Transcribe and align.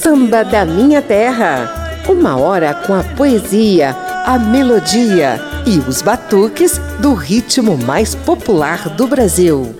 Samba 0.00 0.42
da 0.42 0.64
Minha 0.64 1.00
Terra. 1.00 2.02
Uma 2.08 2.36
hora 2.36 2.74
com 2.74 2.92
a 2.92 3.04
poesia, 3.04 3.90
a 4.26 4.36
melodia 4.36 5.40
e 5.64 5.78
os 5.88 6.02
batuques 6.02 6.80
do 6.98 7.14
ritmo 7.14 7.78
mais 7.78 8.16
popular 8.16 8.88
do 8.96 9.06
Brasil. 9.06 9.76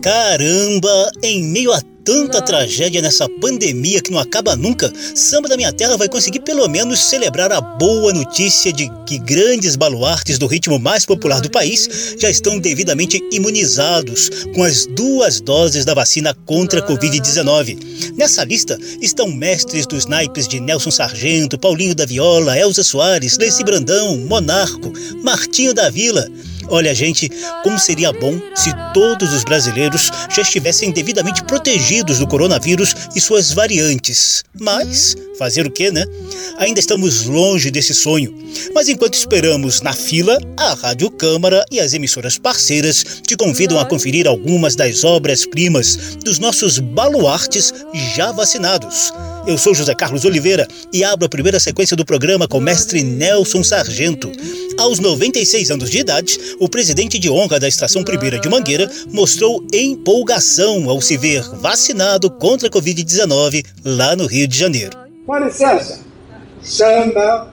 Caramba, 0.00 1.10
em 1.22 1.42
meio 1.42 1.72
a 1.72 1.87
tanta 2.08 2.40
tragédia 2.40 3.02
nessa 3.02 3.28
pandemia 3.28 4.00
que 4.00 4.10
não 4.10 4.18
acaba 4.18 4.56
nunca, 4.56 4.90
Samba 5.14 5.46
da 5.46 5.58
Minha 5.58 5.70
Terra 5.70 5.94
vai 5.98 6.08
conseguir 6.08 6.40
pelo 6.40 6.66
menos 6.66 7.00
celebrar 7.00 7.52
a 7.52 7.60
boa 7.60 8.14
notícia 8.14 8.72
de 8.72 8.90
que 9.06 9.18
grandes 9.18 9.76
baluartes 9.76 10.38
do 10.38 10.46
ritmo 10.46 10.78
mais 10.78 11.04
popular 11.04 11.42
do 11.42 11.50
país 11.50 12.16
já 12.18 12.30
estão 12.30 12.58
devidamente 12.58 13.22
imunizados 13.30 14.30
com 14.54 14.62
as 14.62 14.86
duas 14.86 15.38
doses 15.38 15.84
da 15.84 15.92
vacina 15.92 16.34
contra 16.46 16.80
a 16.80 16.88
Covid-19. 16.88 18.14
Nessa 18.16 18.42
lista 18.42 18.78
estão 19.02 19.30
mestres 19.30 19.86
dos 19.86 20.06
naipes 20.06 20.48
de 20.48 20.60
Nelson 20.60 20.90
Sargento, 20.90 21.58
Paulinho 21.58 21.94
da 21.94 22.06
Viola, 22.06 22.58
Elza 22.58 22.82
Soares, 22.82 23.36
Leci 23.36 23.62
Brandão, 23.62 24.16
Monarco, 24.16 24.94
Martinho 25.22 25.74
da 25.74 25.90
Vila. 25.90 26.26
Olha, 26.70 26.94
gente, 26.94 27.30
como 27.62 27.78
seria 27.78 28.12
bom 28.12 28.38
se 28.54 28.70
todos 28.92 29.32
os 29.32 29.44
brasileiros 29.44 30.10
já 30.30 30.42
estivessem 30.42 30.90
devidamente 30.90 31.42
protegidos 31.44 32.18
do 32.18 32.26
coronavírus 32.26 32.94
e 33.14 33.20
suas 33.20 33.52
variantes. 33.52 34.44
Mas, 34.58 35.16
fazer 35.38 35.66
o 35.66 35.70
quê, 35.70 35.90
né? 35.90 36.04
Ainda 36.58 36.80
estamos 36.80 37.24
longe 37.24 37.70
desse 37.70 37.94
sonho. 37.94 38.36
Mas 38.74 38.88
enquanto 38.88 39.14
esperamos 39.14 39.80
na 39.80 39.92
fila, 39.92 40.38
a 40.56 40.74
Rádio 40.74 41.10
Câmara 41.10 41.64
e 41.70 41.80
as 41.80 41.94
emissoras 41.94 42.36
parceiras 42.38 43.22
te 43.26 43.36
convidam 43.36 43.78
a 43.78 43.86
conferir 43.86 44.26
algumas 44.26 44.74
das 44.76 45.04
obras-primas 45.04 46.16
dos 46.24 46.38
nossos 46.38 46.78
baluartes 46.78 47.72
já 48.14 48.32
vacinados. 48.32 49.12
Eu 49.48 49.56
sou 49.56 49.74
José 49.74 49.94
Carlos 49.94 50.26
Oliveira 50.26 50.68
e 50.92 51.02
abro 51.02 51.24
a 51.24 51.28
primeira 51.28 51.58
sequência 51.58 51.96
do 51.96 52.04
programa 52.04 52.46
com 52.46 52.58
o 52.58 52.60
mestre 52.60 53.02
Nelson 53.02 53.64
Sargento. 53.64 54.30
Aos 54.76 54.98
96 54.98 55.70
anos 55.70 55.88
de 55.88 56.00
idade, 56.00 56.38
o 56.60 56.68
presidente 56.68 57.18
de 57.18 57.30
honra 57.30 57.58
da 57.58 57.66
Estação 57.66 58.04
Primeira 58.04 58.38
de 58.38 58.46
Mangueira 58.46 58.90
mostrou 59.10 59.66
empolgação 59.72 60.90
ao 60.90 61.00
se 61.00 61.16
ver 61.16 61.42
vacinado 61.62 62.30
contra 62.30 62.68
a 62.68 62.70
Covid-19 62.70 63.64
lá 63.86 64.14
no 64.14 64.26
Rio 64.26 64.46
de 64.46 64.58
Janeiro. 64.58 64.94
Com 65.24 65.38
licença, 65.38 66.00
samba, 66.62 67.50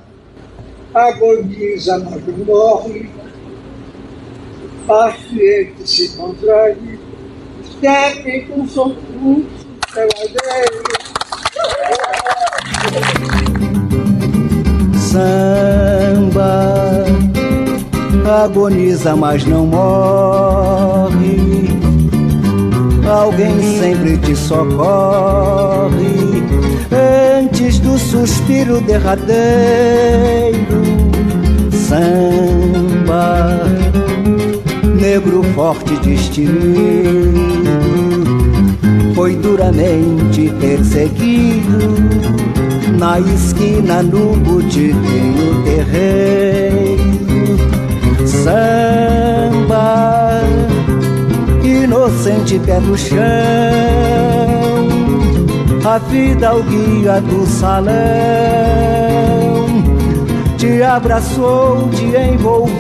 agoniza, 0.94 1.98
mas 2.00 2.28
não 2.28 2.46
morre, 2.46 3.10
paciente 4.86 5.90
se 5.90 6.10
contrai, 6.10 6.76
técnico 7.80 8.68
são 8.68 8.94
muitos 9.18 9.66
peladeiros. 9.94 11.15
Samba 14.98 17.06
agoniza, 18.44 19.16
mas 19.16 19.46
não 19.46 19.66
morre. 19.66 21.70
Alguém 23.08 23.80
sempre 23.80 24.18
te 24.18 24.36
socorre 24.36 26.44
antes 26.92 27.80
do 27.80 27.98
suspiro 27.98 28.82
derradeiro. 28.82 29.36
Samba, 31.72 33.62
negro 35.00 35.44
forte 35.54 35.96
destemido, 35.98 37.85
foi 39.26 39.36
duramente 39.38 40.54
perseguido 40.60 41.80
na 43.00 43.20
esquina 43.20 44.04
no 44.04 44.36
botiquinho 44.36 45.64
terreiro. 45.64 47.04
Samba, 48.28 49.64
inocente 51.64 52.60
pé 52.60 52.80
no 52.80 52.96
chão, 52.96 53.18
a 55.84 55.98
vida 55.98 56.56
o 56.56 56.62
guia 56.62 57.20
do 57.20 57.48
salão, 57.48 57.96
te 60.56 60.84
abraçou, 60.84 61.90
te 61.90 62.16
envolveu, 62.16 62.76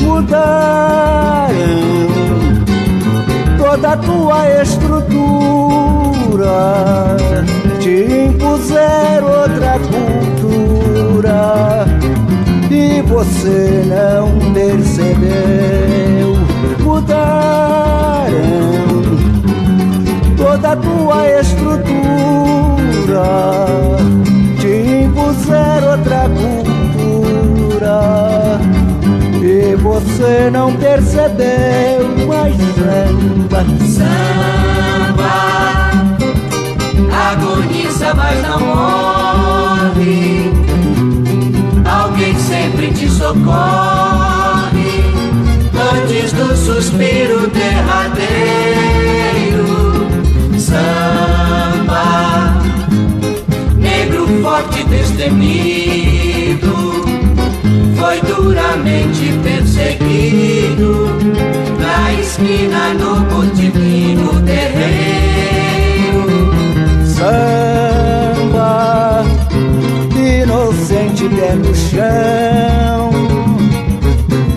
mudaram 0.00 1.26
toda 3.76 3.92
a 3.92 3.96
tua 3.98 4.62
estrutura, 4.62 4.96
te 7.78 8.06
impuser 8.26 9.22
outra 9.22 9.78
cultura 9.90 11.84
e 12.70 13.02
você 13.02 13.84
não 13.86 14.38
percebeu. 14.54 16.36
Mudaram 16.80 18.30
toda 20.38 20.72
a 20.72 20.76
tua 20.76 21.28
estrutura, 21.40 21.92
te 24.58 25.04
impuser 25.04 25.84
outra 25.84 26.30
cultura 26.30 26.86
e 29.66 29.74
você 29.76 30.48
não 30.50 30.72
percebeu. 30.76 32.06
Mas 32.28 32.56
samba, 32.76 33.64
Samba 33.88 35.46
agoniza, 37.30 38.14
mas 38.14 38.42
não 38.42 38.60
morre. 38.60 40.52
Alguém 41.84 42.34
sempre 42.38 42.92
te 42.92 43.08
socorre 43.08 45.04
antes 45.94 46.32
do 46.32 46.56
suspiro 46.56 47.48
derradeiro. 47.48 48.26
Samba, 50.58 52.54
negro 53.76 54.26
forte 54.42 54.84
destemido, 54.84 56.35
esquina 62.36 62.92
no 62.94 63.20
botiquim 63.30 64.16
no 64.16 64.40
terreiro. 64.42 66.26
samba, 67.06 69.24
inocente 70.14 71.28
pé 71.30 71.54
no 71.54 71.74
chão, 71.74 73.10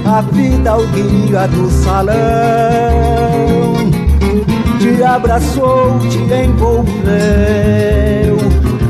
a 0.06 0.22
vida 0.22 0.76
o 0.76 0.86
guia 0.88 1.48
do 1.48 1.70
salão, 1.70 2.18
te 4.80 5.02
abraçou, 5.02 6.00
te 6.10 6.18
envolveu, 6.18 6.90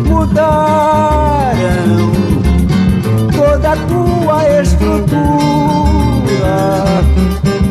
mudaram 0.07 2.09
toda 3.35 3.73
a 3.73 3.75
tua 3.75 4.61
estrutura, 4.61 5.19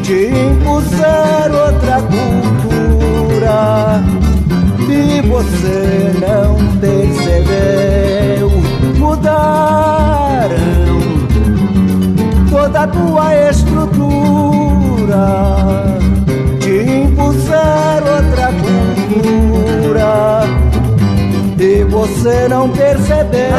te 0.08 0.24
impuser 0.26 1.52
outra 1.52 2.00
cultura 2.00 3.58
e 4.88 5.20
você 5.28 6.14
não 6.18 6.56
percebeu. 6.80 8.48
Mudaram 8.96 10.56
toda 12.50 12.84
a 12.84 12.86
tua 12.86 13.50
estrutura, 13.50 15.26
te 16.58 16.90
impuser 17.02 18.02
outra 18.16 18.48
cultura 18.62 20.14
e 21.58 21.84
você 21.84 22.48
não 22.48 22.70
percebeu. 22.70 23.52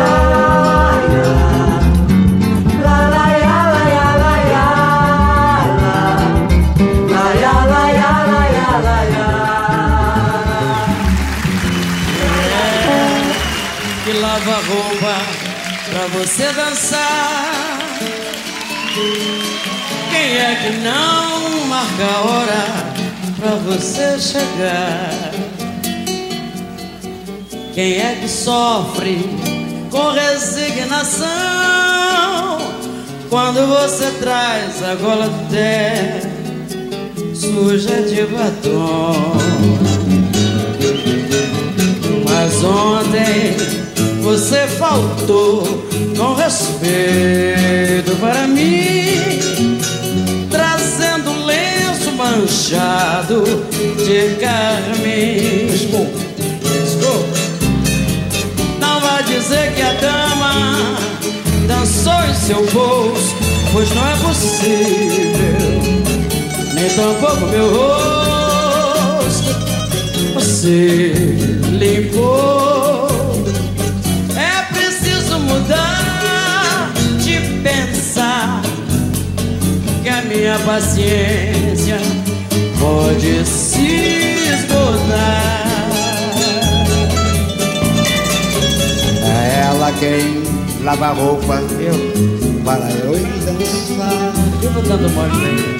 Lava 14.39 14.61
roupa 14.67 15.17
pra 15.89 16.07
você 16.19 16.51
dançar. 16.53 17.79
Quem 20.11 20.37
é 20.37 20.55
que 20.55 20.77
não 20.77 21.65
marca 21.65 22.05
a 22.05 22.21
hora 22.21 22.65
pra 23.39 23.55
você 23.55 24.19
chegar. 24.19 25.31
Quem 27.73 27.97
é 27.97 28.17
que 28.21 28.27
sofre 28.27 29.29
com 29.89 30.11
resignação 30.11 31.27
quando 33.29 33.67
você 33.67 34.11
traz 34.19 34.83
a 34.83 34.95
gola 34.95 35.29
pé 35.51 36.21
suja 37.33 38.01
de 38.01 38.23
batom? 38.25 39.37
Mas 42.25 42.63
ontem 42.63 43.78
você 44.29 44.67
faltou 44.67 45.63
com 46.15 46.35
respeito 46.35 48.15
para 48.19 48.45
mim, 48.45 49.39
trazendo 50.51 51.45
lenço 51.45 52.11
manchado 52.11 53.43
de 54.05 54.35
carmim. 54.39 55.67
Não 58.79 59.01
vai 59.01 59.23
dizer 59.23 59.73
que 59.73 59.81
a 59.81 59.93
dama 59.93 60.95
dançou 61.67 62.21
em 62.29 62.35
seu 62.35 62.63
bolso, 62.67 63.35
pois 63.73 63.89
não 63.95 64.07
é 64.07 64.15
possível, 64.17 65.71
nem 66.75 66.89
tampouco 66.91 67.47
meu 67.47 67.67
rosto. 67.75 69.49
Você 70.35 71.13
limpou. 71.79 72.68
Minha 80.49 80.59
paciência 80.65 81.97
pode 82.79 83.45
se 83.45 83.85
esgotar. 84.51 85.77
É 89.23 89.61
ela 89.67 89.91
quem 89.99 90.41
lava 90.83 91.07
a 91.07 91.11
roupa 91.11 91.61
Eu, 91.79 91.93
para 92.65 92.89
eu 93.03 93.13
ir 93.13 93.27
dançar. 93.45 94.33
eu 94.63 94.71
vou 94.71 94.81
dando 94.81 95.07
mole. 95.11 95.79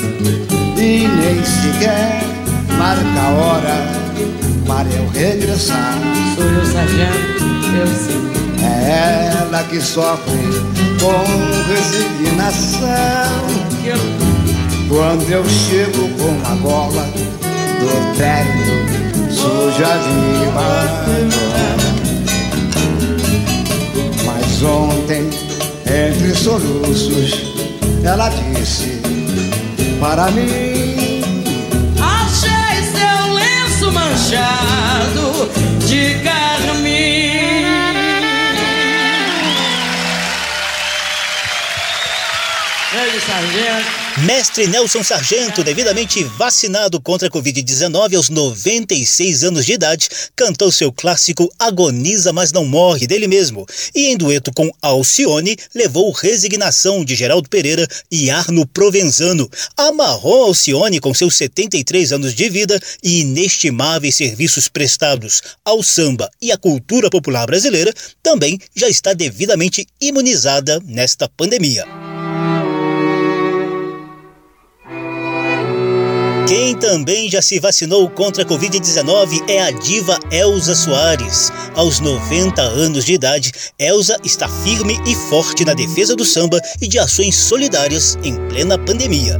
E 0.78 1.08
nem 1.08 1.44
sequer 1.44 2.22
marca 2.78 3.22
a 3.22 3.30
hora 3.42 3.88
para 4.68 4.88
eu 4.88 5.10
regressar. 5.10 5.98
Sou 6.36 6.46
eu, 6.46 6.66
sargento, 6.66 7.44
eu 7.76 7.88
sim. 7.88 8.30
É 8.64 9.32
ela 9.42 9.64
que 9.64 9.82
sofre 9.82 10.38
com 11.00 11.24
resignação. 11.74 13.59
Quando 14.90 15.32
eu 15.32 15.46
chego 15.48 16.10
com 16.18 16.52
a 16.52 16.56
gola 16.56 17.04
do 17.04 18.18
terno 18.18 19.30
suja 19.30 20.00
de 20.00 20.50
batom. 20.52 21.30
Mas 24.26 24.64
ontem, 24.64 25.30
entre 25.86 26.34
soluços, 26.34 27.54
ela 28.04 28.30
disse 28.30 29.00
para 30.00 30.32
mim: 30.32 31.22
achei 32.02 32.84
seu 32.92 33.34
lenço 33.36 33.92
manchado 33.92 35.52
de 35.86 36.16
carmim. 36.24 36.90
Ei, 42.92 43.20
sargento. 43.20 43.99
Mestre 44.26 44.68
Nelson 44.68 45.02
Sargento, 45.02 45.64
devidamente 45.64 46.24
vacinado 46.24 47.00
contra 47.00 47.28
a 47.28 47.32
Covid-19 47.32 48.16
aos 48.16 48.30
96 48.30 49.44
anos 49.46 49.66
de 49.66 49.74
idade, 49.74 50.10
cantou 50.36 50.72
seu 50.72 50.92
clássico 50.92 51.50
Agoniza, 51.58 52.34
mas 52.34 52.52
não 52.52 52.66
morre 52.66 53.08
dele 53.08 53.28
mesmo. 53.28 53.66
E 53.96 54.08
em 54.08 54.18
dueto 54.18 54.52
com 54.52 54.70
Alcione, 54.82 55.56
levou 55.74 56.12
Resignação 56.12 57.06
de 57.06 57.16
Geraldo 57.16 57.48
Pereira 57.48 57.88
e 58.12 58.30
Arno 58.30 58.68
Provenzano. 58.68 59.50
Amarrou 59.78 60.44
Alcione 60.44 61.00
com 61.00 61.14
seus 61.14 61.38
73 61.38 62.12
anos 62.12 62.34
de 62.34 62.50
vida 62.50 62.80
e 63.02 63.22
inestimáveis 63.22 64.16
serviços 64.16 64.68
prestados 64.68 65.42
ao 65.64 65.82
samba 65.82 66.30
e 66.42 66.52
à 66.52 66.58
cultura 66.58 67.10
popular 67.10 67.46
brasileira, 67.46 67.94
também 68.22 68.60
já 68.76 68.90
está 68.90 69.14
devidamente 69.14 69.88
imunizada 70.02 70.82
nesta 70.86 71.30
pandemia. 71.30 72.09
Quem 76.50 76.76
também 76.76 77.30
já 77.30 77.44
se 77.44 77.60
vacinou 77.60 78.10
contra 78.10 78.42
a 78.42 78.46
Covid-19 78.46 79.48
é 79.48 79.62
a 79.62 79.70
diva 79.70 80.18
Elza 80.32 80.74
Soares. 80.74 81.52
Aos 81.76 82.00
90 82.00 82.60
anos 82.60 83.06
de 83.06 83.14
idade, 83.14 83.52
Elza 83.78 84.18
está 84.24 84.50
firme 84.50 84.98
e 85.06 85.14
forte 85.30 85.64
na 85.64 85.76
defesa 85.76 86.16
do 86.16 86.26
samba 86.26 86.60
e 86.82 86.88
de 86.88 86.98
ações 86.98 87.36
solidárias 87.36 88.18
em 88.24 88.36
plena 88.48 88.80
pandemia. 88.80 89.40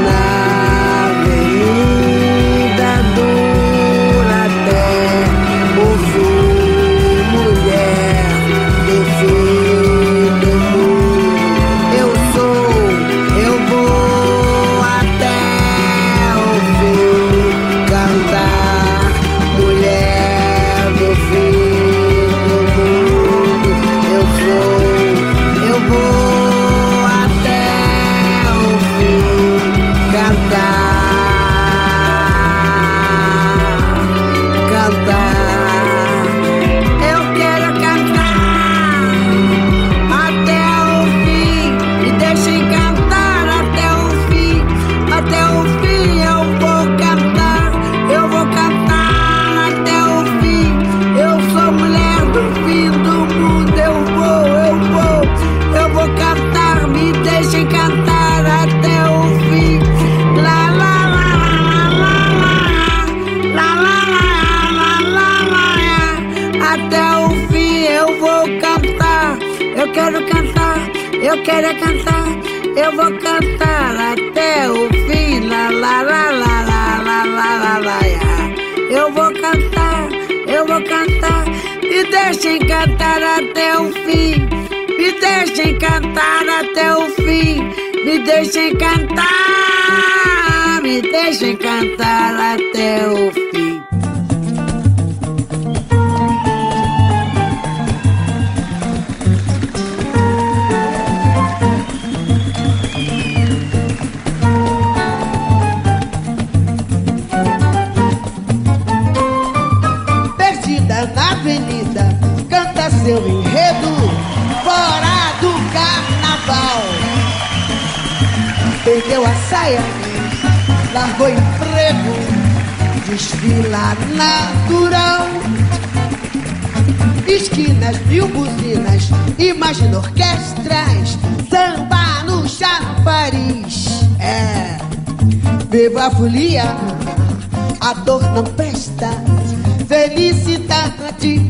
Atlântico. 140.91 141.40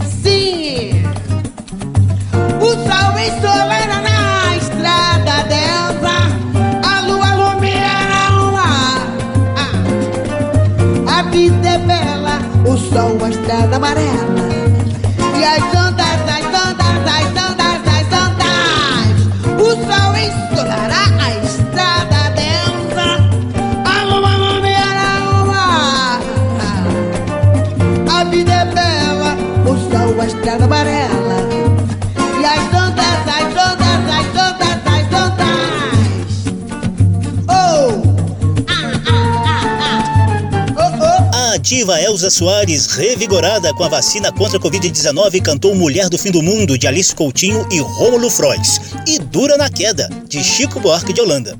Elza 42.12 42.30
Soares, 42.30 42.88
revigorada 42.88 43.74
com 43.74 43.86
a 43.86 43.88
vacina 43.88 44.34
contra 44.34 44.58
a 44.58 44.62
Covid-19, 44.62 45.41
cantou 45.41 45.74
Mulher 45.74 46.10
do 46.10 46.18
Fim 46.18 46.30
do 46.30 46.44
Mundo, 46.44 46.77
de 46.77 46.86
Alice 46.86 47.15
Coutinho 47.15 47.65
e 47.72 47.80
Rômulo 47.80 48.30
Frois. 48.30 48.82
E 49.08 49.18
Dura 49.18 49.56
na 49.56 49.70
Queda, 49.70 50.10
de 50.27 50.44
Chico 50.44 50.77
Buarque 50.82 51.13
de 51.13 51.22
Holanda. 51.22 51.58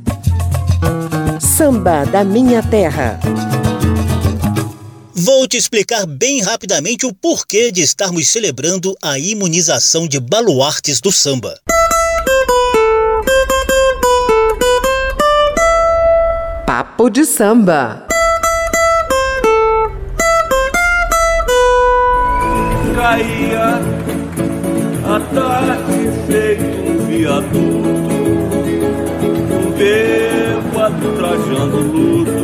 Samba 1.40 2.04
da 2.04 2.26
Minha 2.26 2.62
Terra. 2.62 3.18
Vou 5.16 5.48
te 5.48 5.56
explicar 5.56 6.06
bem 6.06 6.42
rapidamente 6.42 7.06
o 7.06 7.14
porquê 7.14 7.72
de 7.72 7.82
estarmos 7.82 8.28
celebrando 8.28 8.94
a 9.02 9.18
imunização 9.18 10.06
de 10.06 10.20
baluartes 10.20 11.00
do 11.00 11.14
samba. 11.14 11.58
Papo 16.66 17.10
de 17.10 17.24
samba. 17.24 18.11
Caía 23.02 23.82
a 25.04 25.20
tarde 25.34 26.10
feito 26.28 26.64
um 26.88 27.08
viaduto, 27.08 28.12
um 29.58 29.72
bêbado 29.72 31.12
trajando 31.18 31.78
luto, 31.78 32.44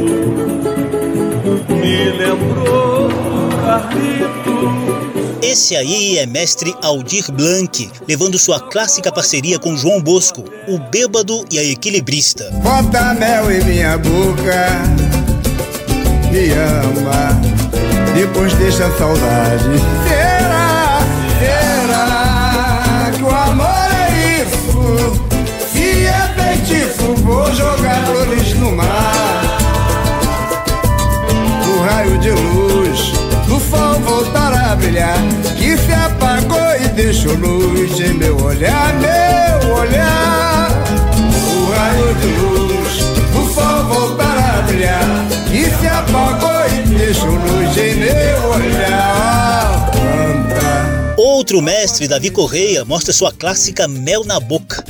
me 1.75 2.09
lembrou 2.09 3.07
Carlitos. 3.63 4.97
Esse 5.43 5.75
aí 5.75 6.17
é 6.17 6.25
mestre 6.25 6.73
Aldir 6.81 7.31
Blanc, 7.31 7.91
levando 8.07 8.39
sua 8.39 8.59
clássica 8.59 9.11
parceria 9.11 9.59
com 9.59 9.77
João 9.77 10.01
Bosco, 10.01 10.43
o 10.67 10.79
bêbado 10.79 11.45
e 11.51 11.59
a 11.59 11.63
equilibrista. 11.63 12.49
Bota 12.63 13.13
mel 13.13 13.51
em 13.51 13.63
minha 13.63 13.95
boca, 13.99 14.69
me 16.31 16.51
ama, 16.51 17.39
depois 18.15 18.51
deixa 18.55 18.87
a 18.87 18.97
saudade. 18.97 20.06
Que 35.57 35.77
se 35.77 35.93
apagou 35.93 36.75
e 36.83 36.87
deixou 36.89 37.33
luz 37.35 37.99
em 37.99 38.13
meu 38.15 38.35
olhar, 38.41 38.93
meu 38.95 39.73
olhar. 39.75 40.69
O 41.55 41.71
raio 41.71 42.15
de 42.15 42.27
luz 42.39 42.97
do 43.31 43.53
sol 43.53 43.83
voltará 43.85 44.57
a 44.57 44.61
brilhar, 44.63 45.27
que 45.49 45.65
se 45.65 45.87
apagou 45.87 46.65
e 46.65 46.95
deixou 46.97 47.29
luz 47.29 47.77
em 47.77 47.95
meu 47.95 48.49
olhar. 48.49 49.91
Outro 51.17 51.61
mestre, 51.61 52.07
Davi 52.07 52.31
Correia, 52.31 52.83
mostra 52.83 53.13
sua 53.13 53.31
clássica 53.31 53.87
Mel 53.87 54.23
na 54.23 54.39
Boca. 54.39 54.83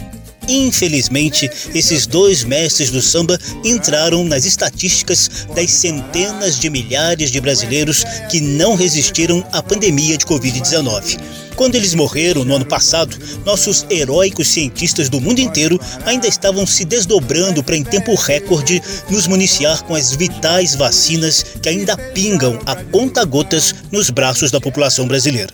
Infelizmente, 0.48 1.50
esses 1.75 2.08
dois 2.08 2.44
mestres 2.44 2.89
do 2.89 3.01
samba 3.01 3.38
entraram 3.63 4.24
nas 4.24 4.46
estatísticas 4.46 5.48
das 5.54 5.70
centenas 5.72 6.58
de 6.58 6.70
milhares 6.70 7.32
de 7.32 7.42
brasileiros 7.42 8.06
que 8.30 8.39
não 8.39 8.75
resistiram 8.75 9.46
à 9.51 9.62
pandemia 9.62 10.18
de 10.18 10.25
Covid-19. 10.25 11.20
Quando 11.58 11.74
eles 11.74 11.96
morreram 11.96 12.46
no 12.46 12.56
ano 12.56 12.66
passado, 12.66 13.18
nossos 13.44 13.86
heróicos 13.89 14.48
cientistas 14.48 15.10
do 15.10 15.20
mundo 15.20 15.39
inteiro 15.39 15.80
ainda 16.06 16.27
estavam 16.27 16.68
se 16.68 16.86
desdobrando 16.86 17.63
para, 17.63 17.75
em 17.75 17.84
tempo 17.84 18.13
recorde, 18.13 18.80
nos 19.10 19.25
municiar 19.25 19.84
com 19.84 19.96
as 19.96 20.16
vitais 20.16 20.75
vacinas 20.75 21.44
que 21.62 21.68
ainda 21.68 21.98
pingam 22.13 22.60
a 22.63 22.75
conta-gotas 22.75 23.74
nos 23.92 24.12
braços 24.12 24.51
da 24.51 24.62
população 24.62 25.08
brasileira. 25.08 25.51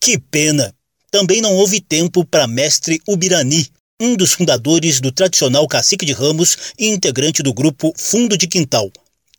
Que 0.00 0.16
pena! 0.16 0.72
Também 1.10 1.40
não 1.40 1.54
houve 1.54 1.80
tempo 1.80 2.24
para 2.24 2.46
mestre 2.46 3.00
Ubirani, 3.08 3.68
um 4.00 4.16
dos 4.16 4.32
fundadores 4.32 4.98
do 4.98 5.12
tradicional 5.12 5.68
Cacique 5.68 6.06
de 6.06 6.14
Ramos 6.14 6.56
e 6.78 6.88
integrante 6.88 7.42
do 7.42 7.52
grupo 7.52 7.92
Fundo 7.94 8.36
de 8.36 8.48
Quintal. 8.48 8.90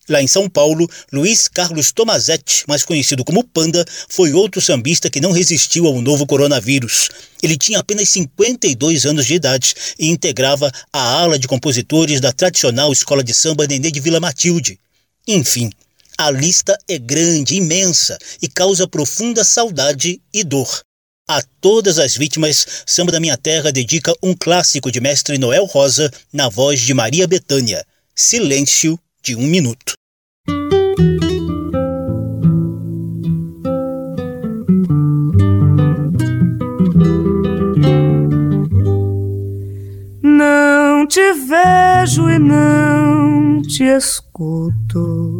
Lá 0.07 0.21
em 0.21 0.27
São 0.27 0.47
Paulo, 0.47 0.87
Luiz 1.11 1.47
Carlos 1.47 1.91
Tomazetti, 1.91 2.63
mais 2.67 2.83
conhecido 2.83 3.23
como 3.23 3.43
Panda, 3.43 3.83
foi 4.07 4.33
outro 4.33 4.61
sambista 4.61 5.09
que 5.09 5.21
não 5.21 5.31
resistiu 5.31 5.87
ao 5.87 5.99
novo 6.01 6.27
coronavírus. 6.27 7.09
Ele 7.41 7.57
tinha 7.57 7.79
apenas 7.79 8.09
52 8.09 9.05
anos 9.05 9.25
de 9.25 9.35
idade 9.35 9.73
e 9.97 10.09
integrava 10.09 10.71
a 10.93 11.21
ala 11.21 11.39
de 11.39 11.47
compositores 11.47 12.21
da 12.21 12.31
tradicional 12.31 12.91
escola 12.91 13.23
de 13.23 13.33
samba 13.33 13.65
Nenê 13.65 13.89
de 13.89 13.99
Vila 13.99 14.19
Matilde. 14.19 14.79
Enfim, 15.27 15.71
a 16.17 16.29
lista 16.29 16.77
é 16.87 16.99
grande, 16.99 17.55
imensa 17.55 18.17
e 18.41 18.47
causa 18.47 18.87
profunda 18.87 19.43
saudade 19.43 20.21
e 20.33 20.43
dor. 20.43 20.83
A 21.33 21.41
todas 21.61 21.97
as 21.97 22.17
vítimas, 22.17 22.83
Samba 22.85 23.09
da 23.09 23.19
Minha 23.21 23.37
Terra 23.37 23.71
dedica 23.71 24.13
um 24.21 24.35
clássico 24.37 24.91
de 24.91 24.99
mestre 24.99 25.37
Noel 25.37 25.63
Rosa 25.63 26.11
na 26.33 26.49
voz 26.49 26.81
de 26.81 26.93
Maria 26.93 27.25
Betânia. 27.25 27.85
Silêncio 28.13 28.99
de 29.23 29.33
um 29.37 29.43
minuto. 29.43 29.93
Não 40.21 41.07
te 41.07 41.31
vejo 41.31 42.29
e 42.29 42.39
não 42.39 43.61
te 43.61 43.85
escuto. 43.85 45.39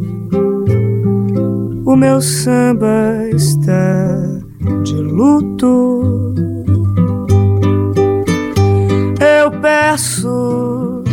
O 1.86 1.96
meu 1.98 2.22
samba 2.22 3.28
está 3.36 4.41
de 4.84 4.96
luto. 4.96 6.34
Eu 9.20 9.51
peço 9.62 11.03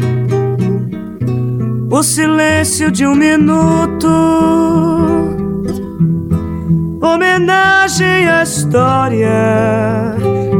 o 1.90 2.02
silêncio 2.02 2.90
de 2.90 3.06
um 3.06 3.14
minuto, 3.14 4.08
homenagem 7.02 8.28
à 8.28 8.42
história 8.42 10.16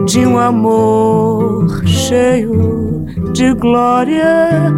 de 0.06 0.26
um 0.26 0.38
amor 0.38 1.86
cheio 1.86 3.06
de 3.32 3.54
glória 3.54 4.74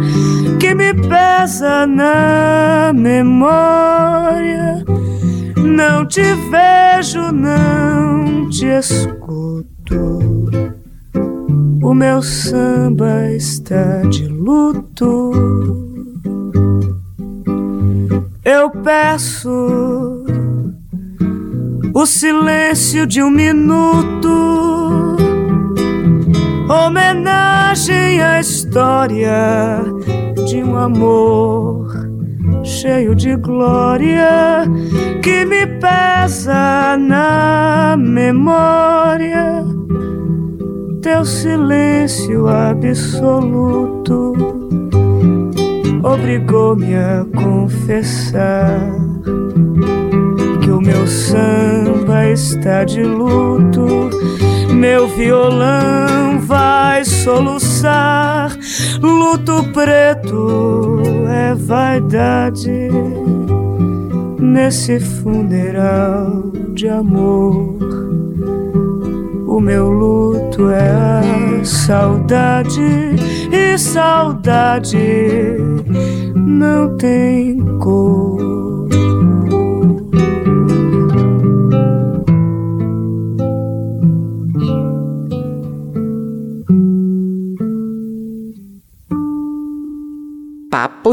que 0.59 0.75
me 0.75 0.93
pesa 0.93 1.87
na 1.87 2.91
memória 2.93 4.83
não 5.61 6.05
te 6.05 6.21
vejo, 6.21 7.31
não 7.31 8.49
te 8.49 8.65
escuto. 8.65 9.51
O 11.83 11.93
meu 11.93 12.21
samba 12.21 13.31
está 13.31 14.01
de 14.03 14.27
luto. 14.27 15.31
Eu 18.43 18.69
peço 18.69 20.23
o 21.93 22.05
silêncio 22.05 23.05
de 23.05 23.21
um 23.21 23.29
minuto, 23.29 25.17
homenagem 26.69 28.21
à 28.21 28.39
história 28.39 29.83
de 30.47 30.63
um 30.63 30.77
amor 30.77 31.80
cheio 32.63 33.15
de 33.15 33.35
glória 33.35 34.63
que 35.21 35.45
me 35.45 35.65
pesa 35.65 36.97
na 36.97 37.95
memória. 37.97 39.65
Teu 41.01 41.25
silêncio 41.25 42.47
absoluto 42.47 44.33
obrigou-me 46.03 46.95
a 46.95 47.25
confessar 47.35 48.79
que 50.61 50.69
o 50.69 50.79
meu 50.79 51.07
samba 51.07 52.27
está 52.27 52.83
de 52.83 53.03
luto. 53.03 54.09
Meu 54.73 55.07
violão 55.07 56.39
vai 56.39 57.03
soluçar. 57.05 57.70
Luto 59.01 59.63
preto 59.73 60.99
é 61.27 61.55
vaidade 61.55 62.89
nesse 64.39 64.99
funeral 64.99 66.51
de 66.73 66.87
amor. 66.87 67.77
O 69.47 69.59
meu 69.59 69.89
luto 69.89 70.69
é 70.69 71.63
saudade 71.63 73.15
e 73.51 73.77
saudade 73.77 74.97
não 76.35 76.97
tem 76.97 77.57
cor. 77.79 78.40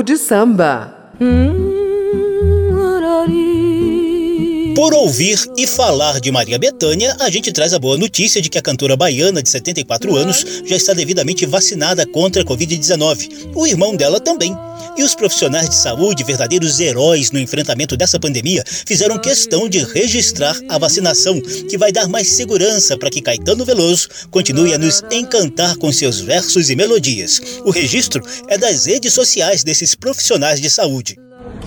De 0.09 0.17
Samba. 0.17 0.95
Por 4.79 4.95
ouvir 4.95 5.37
e 5.57 5.67
falar 5.67 6.21
de 6.21 6.31
Maria 6.31 6.57
Bethânia, 6.57 7.17
a 7.19 7.29
gente 7.29 7.51
traz 7.51 7.75
a 7.75 7.81
boa 7.81 7.99
notícia 7.99 8.41
de 8.41 8.49
que 8.49 8.59
a 8.59 8.63
cantora 8.63 8.97
baiana 8.97 9.43
de 9.43 9.49
74 9.49 10.15
anos 10.15 10.47
já 10.65 10.77
está 10.77 10.95
devidamente 10.95 11.45
vacinada 11.45 12.07
contra 12.07 12.43
a 12.43 12.45
Covid-19. 12.45 13.51
O 13.57 13.67
irmão 13.67 13.97
dela 13.97 14.21
também. 14.21 14.57
E 14.97 15.03
os 15.03 15.17
profissionais 15.17 15.69
de 15.69 15.75
saúde, 15.75 16.23
verdadeiros 16.23 16.79
heróis 16.79 17.33
no 17.33 17.41
enfrentamento 17.41 17.97
dessa 17.97 18.21
pandemia, 18.21 18.63
fizeram 18.87 19.19
questão 19.19 19.69
de 19.69 19.81
registrar 19.81 20.57
a 20.69 20.79
vacinação, 20.79 21.41
que 21.41 21.77
vai 21.77 21.91
dar 21.91 22.07
mais 22.07 22.29
segurança 22.29 22.97
para 22.97 23.11
que 23.11 23.21
Caetano 23.21 23.65
Veloso 23.65 24.09
continue 24.31 24.75
a 24.75 24.79
nos 24.79 25.03
encantar 25.11 25.77
com 25.79 25.93
seus 25.93 26.21
versos 26.21 26.71
e 26.71 26.77
melodias. 26.77 27.43
O 27.65 27.73
registro 27.73 28.23
é 28.47 28.57
das 28.57 28.87
redes 28.87 29.13
sociais 29.13 29.65
desses 29.65 29.97
profissionais 29.97 30.61
de 30.61 30.71
saúde. 30.71 31.17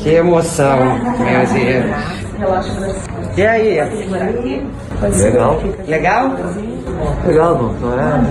Que 0.02 0.12
emoção, 0.12 0.98
meus 1.20 1.52
irmãos. 1.52 2.31
E 3.38 3.46
aí? 3.46 3.80
Legal. 5.18 5.62
Legal? 5.88 6.36
Legal, 7.26 7.58
não, 7.58 7.74
não 7.74 8.00
é. 8.00 8.22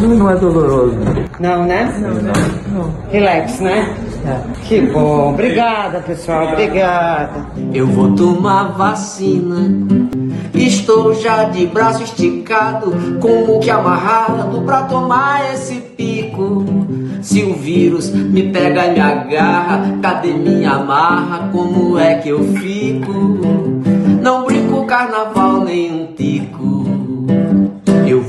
Não, 0.00 0.30
é 0.30 0.36
doloroso. 0.36 0.96
Não, 1.38 1.64
né? 1.64 1.94
Não, 2.00 2.14
não. 2.14 2.94
Relax, 3.10 3.60
né? 3.60 3.94
É. 4.26 4.40
Que 4.64 4.80
bom. 4.80 5.30
Obrigada, 5.32 6.00
pessoal. 6.00 6.48
Obrigada. 6.48 7.46
Eu 7.72 7.86
vou 7.86 8.14
tomar 8.14 8.72
vacina. 8.72 9.70
Estou 10.52 11.14
já 11.14 11.44
de 11.44 11.66
braço 11.66 12.02
esticado, 12.02 12.92
como 13.20 13.60
que 13.60 13.70
amarrado 13.70 14.62
pra 14.62 14.82
tomar 14.82 15.52
esse 15.54 15.76
pico. 15.96 16.64
Se 17.22 17.42
o 17.42 17.54
vírus 17.54 18.10
me 18.10 18.50
pega 18.50 18.86
e 18.86 18.92
me 18.92 19.00
agarra, 19.00 19.98
cadê 20.02 20.32
minha 20.32 20.72
amarra? 20.72 21.48
Como 21.50 21.98
é 21.98 22.16
que 22.16 22.28
eu 22.28 22.42
fico? 22.54 23.12
Não 24.22 24.44
brinco 24.44 24.84
carnaval 24.86 25.64
nem 25.64 25.92
um 25.92 26.06
tico. 26.14 26.75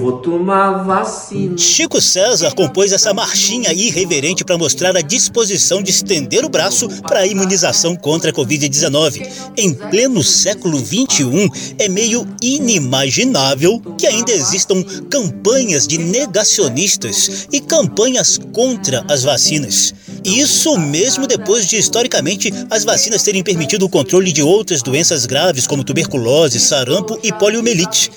Vou 0.08 0.20
tomar 0.20 0.86
vacina. 0.86 1.58
Chico 1.58 2.00
César 2.00 2.56
compôs 2.56 2.94
essa 2.94 3.14
marchinha 3.14 3.74
irreverente 3.74 4.46
para 4.46 4.58
mostrar 4.58 4.96
a 4.96 5.02
disposição 5.02 5.84
de 5.84 5.92
estender 5.92 6.46
o 6.46 6.50
braço 6.50 6.88
para 7.02 7.20
a 7.20 7.28
imunização 7.28 7.94
contra 7.94 8.32
a 8.32 8.34
Covid-19. 8.34 9.30
Em 9.58 9.74
pleno 9.74 10.24
século 10.24 10.80
XXI, 10.80 11.52
é 11.78 11.90
meio 11.90 12.26
inimaginável 12.42 13.82
que 13.98 14.08
ainda 14.08 14.32
existam 14.32 14.82
campanhas 15.10 15.86
de 15.86 15.98
negacionistas 15.98 17.46
e 17.52 17.60
campanhas 17.60 18.40
contra 18.54 19.04
as 19.10 19.24
vacinas. 19.24 19.94
Isso 20.24 20.78
mesmo 20.78 21.28
depois 21.28 21.68
de, 21.68 21.78
historicamente, 21.78 22.54
as 22.70 22.86
vacinas 22.86 23.24
terem 23.24 23.44
permitido 23.44 23.86
o 23.86 23.90
controle 23.90 24.32
de 24.32 24.42
outras 24.42 24.82
doenças 24.82 25.26
graves 25.26 25.68
como 25.68 25.84
tuberculose, 25.84 26.60
sarampo 26.60 27.20
e 27.24 27.32
poliomielite. 27.34 28.10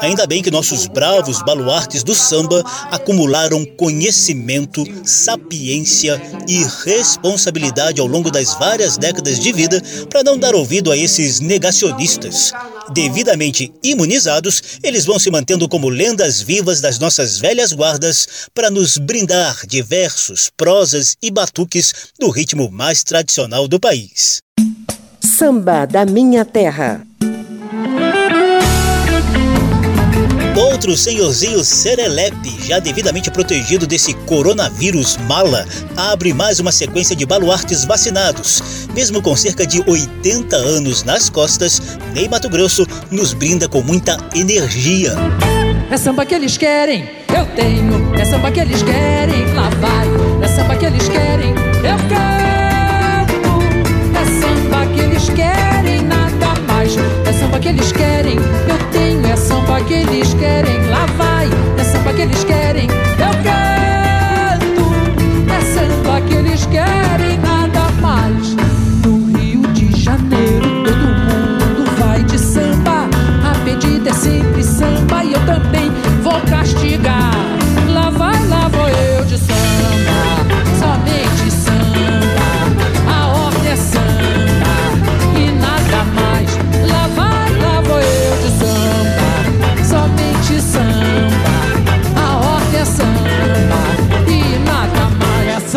Ainda 0.00 0.26
bem 0.26 0.42
que 0.42 0.50
nossos 0.50 0.86
bravos 0.86 1.35
baluartes 1.42 2.02
do 2.02 2.14
samba 2.14 2.62
acumularam 2.90 3.64
conhecimento, 3.64 4.84
sapiência 5.04 6.20
e 6.48 6.64
responsabilidade 6.84 8.00
ao 8.00 8.06
longo 8.06 8.30
das 8.30 8.54
várias 8.54 8.96
décadas 8.96 9.38
de 9.38 9.52
vida 9.52 9.82
para 10.10 10.22
não 10.22 10.38
dar 10.38 10.54
ouvido 10.54 10.90
a 10.90 10.96
esses 10.96 11.40
negacionistas. 11.40 12.52
Devidamente 12.92 13.72
imunizados, 13.82 14.62
eles 14.82 15.04
vão 15.04 15.18
se 15.18 15.30
mantendo 15.30 15.68
como 15.68 15.88
lendas 15.88 16.40
vivas 16.40 16.80
das 16.80 16.98
nossas 16.98 17.38
velhas 17.38 17.72
guardas 17.72 18.48
para 18.54 18.70
nos 18.70 18.96
brindar 18.96 19.66
de 19.66 19.82
versos, 19.82 20.50
prosas 20.56 21.16
e 21.22 21.30
batuques 21.30 21.92
do 22.18 22.30
ritmo 22.30 22.70
mais 22.70 23.02
tradicional 23.02 23.66
do 23.66 23.80
país. 23.80 24.40
Samba 25.20 25.84
da 25.84 26.06
Minha 26.06 26.44
Terra. 26.44 27.06
Outro 30.56 30.96
senhorzinho 30.96 31.62
serelepe, 31.62 32.56
já 32.66 32.78
devidamente 32.78 33.30
protegido 33.30 33.86
desse 33.86 34.14
coronavírus 34.14 35.18
mala, 35.28 35.66
abre 35.94 36.32
mais 36.32 36.58
uma 36.58 36.72
sequência 36.72 37.14
de 37.14 37.26
baluartes 37.26 37.84
vacinados. 37.84 38.88
Mesmo 38.94 39.20
com 39.20 39.36
cerca 39.36 39.66
de 39.66 39.82
80 39.86 40.56
anos 40.56 41.04
nas 41.04 41.28
costas, 41.28 41.98
Ney 42.14 42.26
Mato 42.26 42.48
Grosso 42.48 42.86
nos 43.10 43.34
brinda 43.34 43.68
com 43.68 43.82
muita 43.82 44.16
energia. 44.34 45.14
É 45.90 45.96
samba 45.98 46.24
que 46.24 46.34
eles 46.34 46.56
querem, 46.56 47.06
eu 47.28 47.44
tenho. 47.54 48.14
É 48.18 48.24
samba 48.24 48.50
que 48.50 48.60
eles 48.60 48.82
querem, 48.82 49.52
lá 49.54 49.68
vai. 49.68 50.08
É 50.42 50.48
samba 50.48 50.74
que 50.76 50.86
eles 50.86 51.06
querem, 51.06 51.50
eu 51.50 51.98
quero. 52.08 52.46
É 54.14 54.24
samba 54.40 54.86
que 54.94 55.00
eles 55.00 55.28
querem, 55.28 56.02
nada 56.02 56.58
mais. 56.66 56.96
É 57.26 57.32
samba 57.38 57.58
que 57.58 57.68
eles 57.68 57.92
querem, 57.92 58.36
eu 58.36 58.90
tenho. 58.90 59.25
Samba 59.66 59.80
que 59.80 59.94
eles 59.94 60.32
querem, 60.34 60.86
lá 60.90 61.06
vai. 61.18 61.50
É 61.76 61.82
samba 61.82 62.12
que 62.12 62.22
eles 62.22 62.44
querem, 62.44 62.88
eu 62.88 63.32
quero. 63.42 64.86
É 65.52 65.60
samba 65.74 66.20
que 66.20 66.34
eles 66.34 66.64
querem, 66.66 67.36
nada 67.38 67.90
mais. 68.00 68.54
No 69.04 69.36
Rio 69.36 69.62
de 69.72 69.90
Janeiro, 70.00 70.84
todo 70.84 70.96
mundo 70.96 71.90
vai 71.98 72.22
de 72.22 72.38
samba. 72.38 73.08
A 73.44 73.64
pedida 73.64 74.10
é 74.10 74.14
sempre 74.14 74.62
samba 74.62 75.24
e 75.24 75.32
eu 75.32 75.44
também 75.44 75.90
vou 76.22 76.40
castigar. 76.42 77.15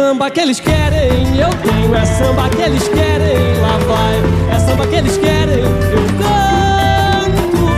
Samba 0.09 0.31
que 0.31 0.39
eles 0.39 0.59
querem, 0.59 1.37
eu 1.37 1.49
tenho. 1.61 1.93
É 1.93 2.03
samba 2.03 2.49
que 2.49 2.61
eles 2.63 2.87
querem, 2.87 3.61
lá 3.61 3.77
vai. 3.87 4.55
É 4.55 4.59
samba 4.59 4.87
que 4.87 4.95
eles 4.95 5.17
querem, 5.17 5.59
eu 5.59 6.05
canto. 6.17 7.69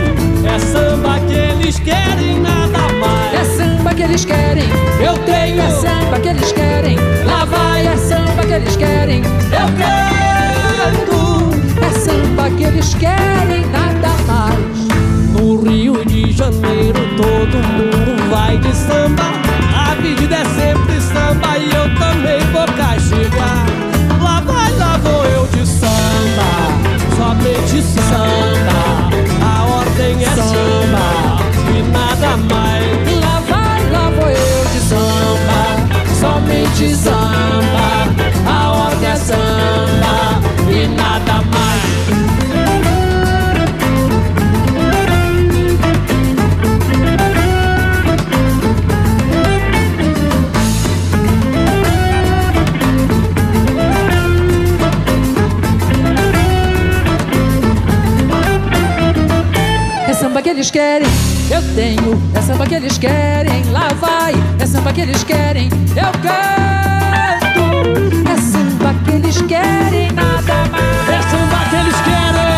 É 0.46 0.58
samba 0.58 1.20
que 1.26 1.34
eles 1.34 1.78
querem, 1.78 2.40
nada 2.40 2.78
mais. 3.00 3.34
É 3.34 3.44
samba 3.44 3.94
que 3.94 4.02
eles 4.02 4.24
querem, 4.24 4.64
eu 5.04 5.18
tenho. 5.26 5.60
É 5.60 5.70
samba 5.72 6.20
que 6.20 6.28
eles 6.28 6.52
querem, 6.52 6.96
lá 7.26 7.44
vai. 7.44 7.86
É 7.86 7.96
samba 7.98 8.46
que 8.46 8.52
eles 8.54 8.76
querem, 8.76 9.22
eu 9.22 9.68
canto. 9.82 11.50
É 11.84 12.00
samba 12.00 12.48
que 12.56 12.64
eles 12.64 12.94
querem, 12.94 13.66
nada 13.66 14.08
mais. 14.26 15.38
No 15.38 15.60
Rio 15.60 16.02
de 16.06 16.32
Janeiro 16.32 16.98
todo 17.14 17.58
mundo 17.74 18.30
vai 18.30 18.56
de 18.56 18.74
samba. 18.74 19.51
Pedida 20.02 20.34
é 20.34 20.44
sempre 20.44 21.00
samba 21.00 21.56
e 21.58 21.72
eu 21.72 21.94
também 21.96 22.40
vou 22.52 22.66
castigar. 22.76 23.64
Lá 24.20 24.40
vai, 24.40 24.72
lá 24.72 24.98
vou 24.98 25.24
eu 25.26 25.46
de 25.46 25.64
samba, 25.64 27.16
somente 27.16 27.80
samba. 27.82 28.91
Eles 60.52 60.70
querem, 60.70 61.08
eu 61.50 61.62
tenho. 61.74 62.22
É 62.34 62.42
samba 62.42 62.66
que 62.66 62.74
eles 62.74 62.98
querem, 62.98 63.64
lá 63.70 63.88
vai. 63.98 64.34
É 64.60 64.66
samba 64.66 64.92
que 64.92 65.00
eles 65.00 65.24
querem, 65.24 65.70
eu 65.96 66.12
canto. 66.20 67.62
É 68.30 68.36
samba 68.36 68.94
que 69.02 69.12
eles 69.12 69.40
querem, 69.42 70.12
nada 70.12 70.54
mais. 70.70 71.08
É 71.08 71.22
samba 71.30 71.56
que 71.70 71.76
eles 71.76 71.96
querem, 72.02 72.52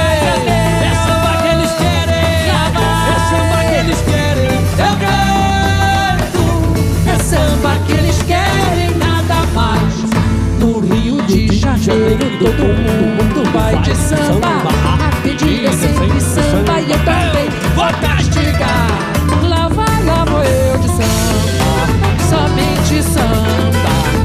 é 0.83 0.93
samba 1.07 1.37
que 1.41 1.49
eles 1.55 1.71
querem, 1.79 2.51
é 2.51 3.17
samba 3.31 3.59
que 3.69 3.75
eles 3.77 4.01
querem, 4.03 4.51
eu 4.79 4.95
canto. 5.05 6.45
É 7.09 7.17
samba 7.23 7.73
que 7.87 7.93
eles 7.93 8.19
querem, 8.23 8.91
nada 8.99 9.47
mais. 9.55 9.95
No 10.59 10.81
Rio 10.81 11.23
de 11.23 11.47
Janeiro, 11.57 12.27
todo 12.41 12.65
mundo 12.75 13.53
vai 13.53 13.79
de 13.83 13.95
samba. 13.95 14.49
A 14.85 15.23
pedida 15.23 15.69
é 15.69 15.73
sempre 15.73 16.21
samba 16.21 16.81
e 16.81 16.91
eu 16.91 16.99
também 17.05 17.34
castigar. 18.01 18.89
Lá 19.49 19.69
vai, 19.69 20.05
lá 20.05 20.25
vou 20.25 20.43
eu 20.43 20.79
de 20.79 20.89
samba, 20.89 21.71
somente 22.29 23.03
samba. 23.03 24.24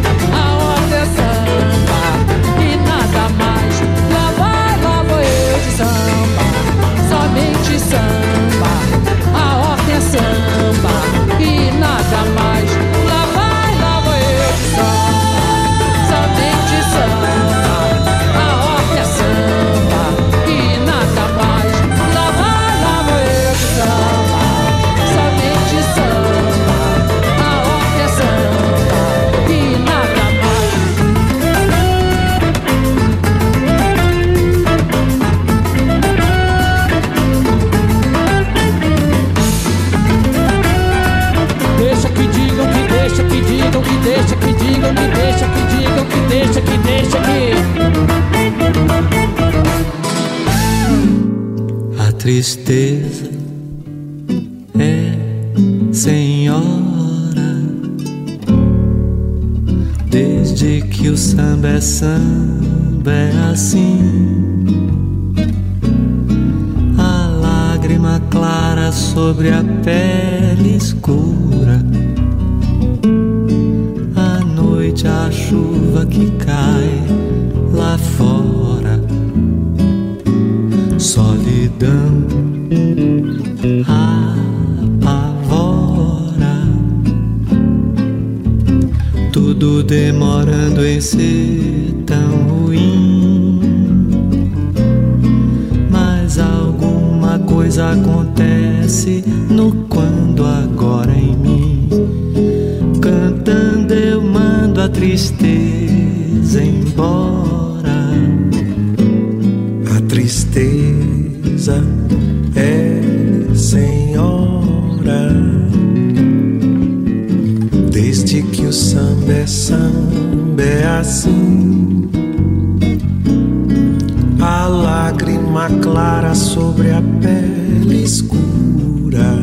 Clara 125.82 126.34
sobre 126.34 126.92
a 126.92 127.02
pele 127.22 128.04
escura. 128.04 129.34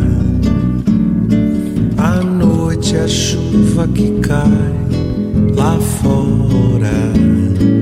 À 1.96 2.22
noite 2.22 2.96
a 2.96 3.08
chuva 3.08 3.86
que 3.88 4.20
cai 4.20 4.74
lá 5.56 5.78
fora. 5.78 7.75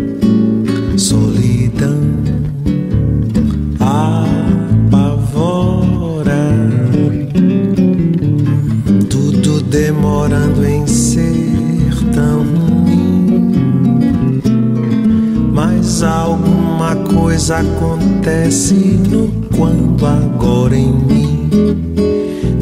Coisa 17.35 17.57
acontece 17.57 18.75
no 19.11 19.29
quando 19.57 20.07
agora 20.07 20.77
em 20.77 20.93
mim. 20.93 21.51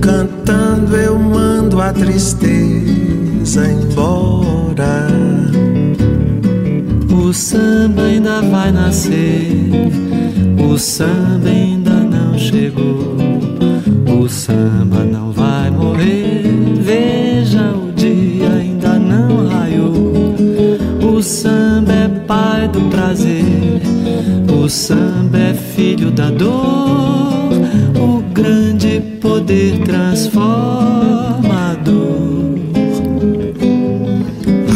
Cantando 0.00 0.96
eu 0.96 1.18
mando 1.18 1.78
a 1.78 1.92
tristeza 1.92 3.66
embora. 3.70 5.08
O 7.12 7.34
samba 7.34 8.02
ainda 8.04 8.40
vai 8.40 8.72
nascer, 8.72 9.70
o 10.58 10.78
samba 10.78 11.48
ainda 11.48 11.90
não 11.90 12.38
chegou, 12.38 13.16
o 14.22 14.26
samba 14.26 15.04
não 15.04 15.31
o 24.62 24.68
samba 24.68 25.38
é 25.38 25.54
filho 25.54 26.12
da 26.12 26.30
dor, 26.30 27.50
o 28.00 28.22
grande 28.32 29.00
poder 29.20 29.80
transformador. 29.80 30.62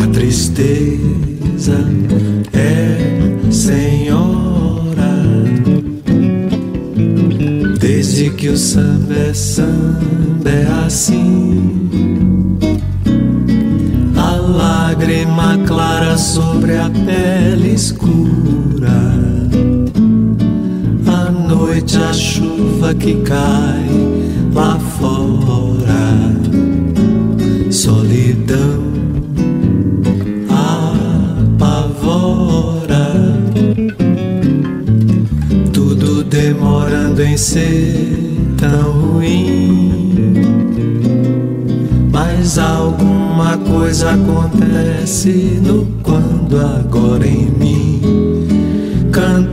A 0.03 0.07
tristeza 0.13 1.79
é 2.53 2.99
senhora. 3.53 5.15
Desde 7.79 8.31
que 8.31 8.49
o 8.49 8.57
samba 8.57 9.15
é 9.15 9.33
samba 9.35 10.51
é 10.51 10.67
assim. 10.85 12.59
A 14.17 14.35
lágrima 14.35 15.59
clara 15.65 16.19
sobre 16.19 16.77
a 16.77 16.91
pele 16.91 17.75
escura. 17.75 18.06
Que 23.07 23.15
cai 23.23 23.87
lá 24.53 24.77
fora. 24.81 26.35
Solidão 27.71 28.83
apavora. 31.69 32.27
Tudo 35.73 36.25
demorando 36.25 37.23
em 37.23 37.37
ser 37.37 38.35
tão 38.59 38.91
ruim. 38.91 40.35
Mas 42.11 42.59
alguma 42.59 43.57
coisa 43.57 44.11
acontece 44.11 45.61
no 45.63 45.87
quando 46.03 46.59
agora 46.59 47.25
em 47.25 47.51
mim. 47.51 48.26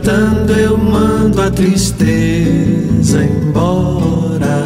Cantando 0.04 0.52
eu 0.52 0.78
mando 0.78 1.42
a 1.42 1.50
tristeza 1.50 3.24
embora. 3.24 4.66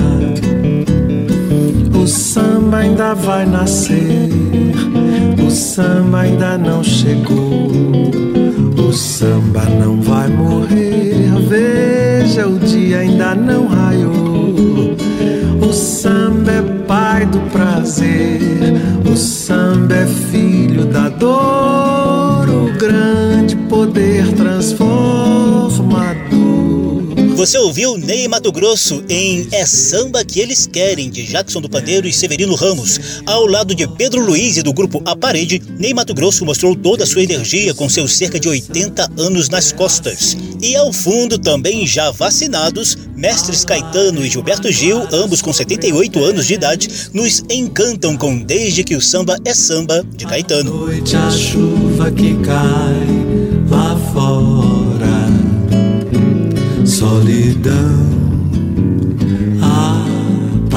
O 1.93 2.07
samba 2.07 2.77
ainda 2.77 3.13
vai 3.13 3.45
nascer. 3.45 4.31
O 5.45 5.51
samba 5.51 6.21
ainda 6.21 6.57
não 6.57 6.83
chegou. 6.83 7.69
O 8.79 8.91
samba 8.91 9.61
não 9.79 10.01
vai 10.01 10.27
morrer. 10.27 11.31
Veja, 11.47 12.47
o 12.47 12.57
dia 12.57 13.01
ainda 13.01 13.35
não 13.35 13.67
raiou. 13.67 14.95
O 15.61 15.71
samba 15.71 16.51
é 16.51 16.63
pai 16.87 17.27
do 17.27 17.39
prazer. 17.51 18.41
O 19.05 19.15
samba 19.15 19.97
é 19.97 20.07
filho 20.07 20.85
da 20.85 21.09
dor. 21.09 22.49
O 22.49 22.73
grande 22.75 23.55
poder 23.69 24.36
Você 27.47 27.59
ouviu 27.59 27.97
Ney 27.97 28.27
Mato 28.27 28.51
Grosso 28.51 29.01
em 29.07 29.47
É 29.53 29.65
Samba 29.65 30.21
Que 30.25 30.41
Eles 30.41 30.67
Querem, 30.67 31.09
de 31.09 31.23
Jackson 31.23 31.61
do 31.61 31.69
Pandeiro 31.69 32.05
e 32.05 32.11
Severino 32.11 32.55
Ramos. 32.55 33.21
Ao 33.25 33.45
lado 33.45 33.73
de 33.73 33.87
Pedro 33.87 34.19
Luiz 34.21 34.57
e 34.57 34.61
do 34.61 34.73
grupo 34.73 35.01
A 35.05 35.15
Parede, 35.15 35.63
Ney 35.79 35.93
Mato 35.93 36.13
Grosso 36.13 36.43
mostrou 36.43 36.75
toda 36.75 37.05
a 37.05 37.07
sua 37.07 37.23
energia 37.23 37.73
com 37.73 37.87
seus 37.87 38.17
cerca 38.17 38.37
de 38.37 38.49
80 38.49 39.13
anos 39.17 39.47
nas 39.47 39.71
costas. 39.71 40.35
E 40.61 40.75
ao 40.75 40.91
fundo, 40.91 41.39
também 41.39 41.87
já 41.87 42.11
vacinados, 42.11 42.97
mestres 43.15 43.63
Caetano 43.63 44.25
e 44.25 44.29
Gilberto 44.29 44.69
Gil, 44.69 45.07
ambos 45.13 45.41
com 45.41 45.53
78 45.53 46.21
anos 46.21 46.47
de 46.47 46.53
idade, 46.53 46.89
nos 47.13 47.45
encantam 47.49 48.17
com 48.17 48.37
Desde 48.37 48.83
que 48.83 48.93
o 48.93 49.01
Samba 49.01 49.37
é 49.45 49.53
Samba, 49.53 50.03
de 50.17 50.25
Caetano. 50.25 50.85
noite 50.85 51.15
a 51.15 51.31
chuva 51.31 52.11
que 52.11 52.35
cai 52.43 53.07
lá 53.69 53.97
fora. 54.11 54.76
Solidão 56.97 58.09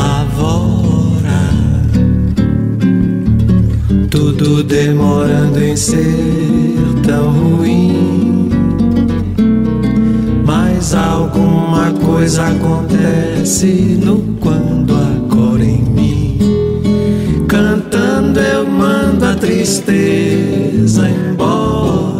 apavora. 0.05 0.61
Tudo 4.11 4.63
demorando 4.63 5.63
em 5.63 5.75
ser 5.75 6.77
tão 7.07 7.31
ruim. 7.31 8.51
Mas 10.45 10.95
alguma 10.95 11.91
coisa 11.93 12.49
acontece 12.49 13.99
no 14.05 14.19
quando 14.41 14.95
agora 14.95 15.65
em 15.65 15.83
mim. 15.83 16.39
Cantando 17.49 18.39
eu 18.41 18.67
mando 18.67 19.25
a 19.25 19.35
tristeza 19.37 21.09
embora. 21.09 22.20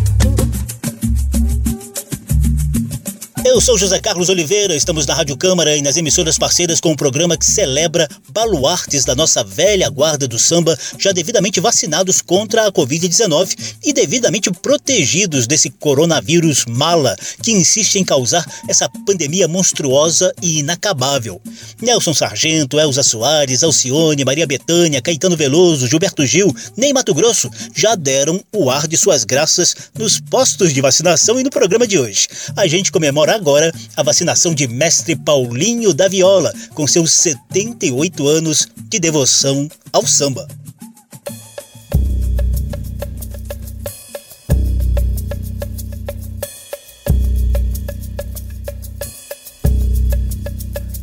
Eu 3.51 3.59
sou 3.59 3.77
José 3.77 3.99
Carlos 3.99 4.29
Oliveira, 4.29 4.73
estamos 4.77 5.05
na 5.05 5.13
Rádio 5.13 5.35
Câmara 5.35 5.75
e 5.75 5.81
nas 5.81 5.97
emissoras 5.97 6.37
parceiras 6.37 6.79
com 6.79 6.91
um 6.91 6.95
programa 6.95 7.35
que 7.35 7.45
celebra 7.45 8.07
baluartes 8.29 9.03
da 9.03 9.13
nossa 9.13 9.43
velha 9.43 9.89
guarda 9.89 10.25
do 10.25 10.39
samba, 10.39 10.79
já 10.97 11.11
devidamente 11.11 11.59
vacinados 11.59 12.21
contra 12.21 12.65
a 12.65 12.71
Covid-19 12.71 13.75
e 13.83 13.91
devidamente 13.91 14.49
protegidos 14.51 15.47
desse 15.47 15.69
coronavírus 15.69 16.63
mala 16.65 17.13
que 17.43 17.51
insiste 17.51 17.97
em 17.97 18.05
causar 18.05 18.49
essa 18.69 18.87
pandemia 19.05 19.49
monstruosa 19.49 20.33
e 20.41 20.59
inacabável. 20.59 21.41
Nelson 21.81 22.13
Sargento, 22.13 22.79
Elza 22.79 23.03
Soares, 23.03 23.63
Alcione, 23.63 24.23
Maria 24.23 24.47
Betânia, 24.47 25.01
Caetano 25.01 25.35
Veloso, 25.35 25.89
Gilberto 25.89 26.25
Gil, 26.25 26.55
nem 26.77 26.93
Mato 26.93 27.13
Grosso 27.13 27.51
já 27.75 27.95
deram 27.95 28.41
o 28.53 28.69
ar 28.69 28.87
de 28.87 28.95
suas 28.95 29.25
graças 29.25 29.75
nos 29.99 30.21
postos 30.21 30.73
de 30.73 30.79
vacinação 30.79 31.37
e 31.37 31.43
no 31.43 31.49
programa 31.49 31.85
de 31.85 31.99
hoje. 31.99 32.29
A 32.55 32.65
gente 32.65 32.93
comemora 32.93 33.40
agora 33.41 33.73
a 33.97 34.03
vacinação 34.03 34.53
de 34.53 34.67
Mestre 34.67 35.15
Paulinho 35.15 35.95
da 35.95 36.07
Viola, 36.07 36.53
com 36.75 36.85
seus 36.85 37.11
78 37.13 38.27
anos 38.27 38.67
de 38.87 38.99
devoção 38.99 39.67
ao 39.91 40.05
samba. 40.05 40.47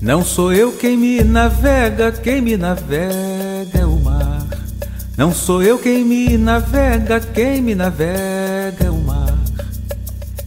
Não 0.00 0.24
sou 0.24 0.52
eu 0.52 0.72
quem 0.72 0.96
me 0.96 1.24
navega, 1.24 2.12
quem 2.12 2.40
me 2.40 2.56
navega 2.56 3.80
é 3.80 3.84
o 3.84 3.98
mar. 3.98 4.46
Não 5.16 5.34
sou 5.34 5.60
eu 5.60 5.76
quem 5.76 6.04
me 6.04 6.38
navega, 6.38 7.18
quem 7.18 7.60
me 7.60 7.74
navega 7.74 8.84
é 8.84 8.90
o 8.90 8.96
mar. 8.98 9.27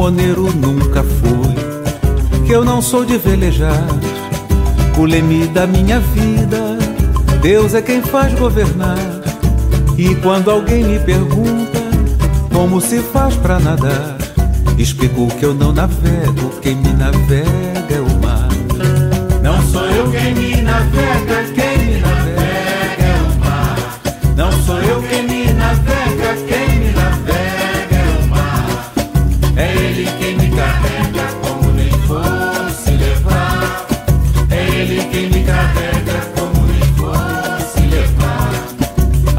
levar. 0.00 0.10
Timoneiro 0.10 0.50
nunca 0.54 1.02
fui, 1.02 2.46
que 2.46 2.52
eu 2.52 2.64
não 2.64 2.80
sou 2.80 3.04
de 3.04 3.18
velejar. 3.18 3.86
O 4.98 5.04
leme 5.04 5.46
da 5.48 5.66
minha 5.66 6.00
vida, 6.00 6.78
Deus 7.42 7.74
é 7.74 7.82
quem 7.82 8.00
faz 8.00 8.32
governar. 8.34 8.96
E 9.98 10.14
quando 10.16 10.50
alguém 10.50 10.84
me 10.84 10.98
pergunta 11.00 11.78
como 12.52 12.80
se 12.80 13.00
faz 13.00 13.34
pra 13.36 13.60
nadar, 13.60 14.16
explico 14.78 15.28
que 15.38 15.44
eu 15.44 15.52
não 15.52 15.72
navego, 15.72 16.50
quem 16.62 16.76
me 16.76 16.92
navega 16.94 17.94
é 17.94 18.00
o 18.00 18.20
mar. 18.22 18.48
Não 19.42 19.62
sou 19.68 19.84
eu 19.86 20.10
quem 20.10 20.34
me 20.34 20.62
navega, 20.62 21.39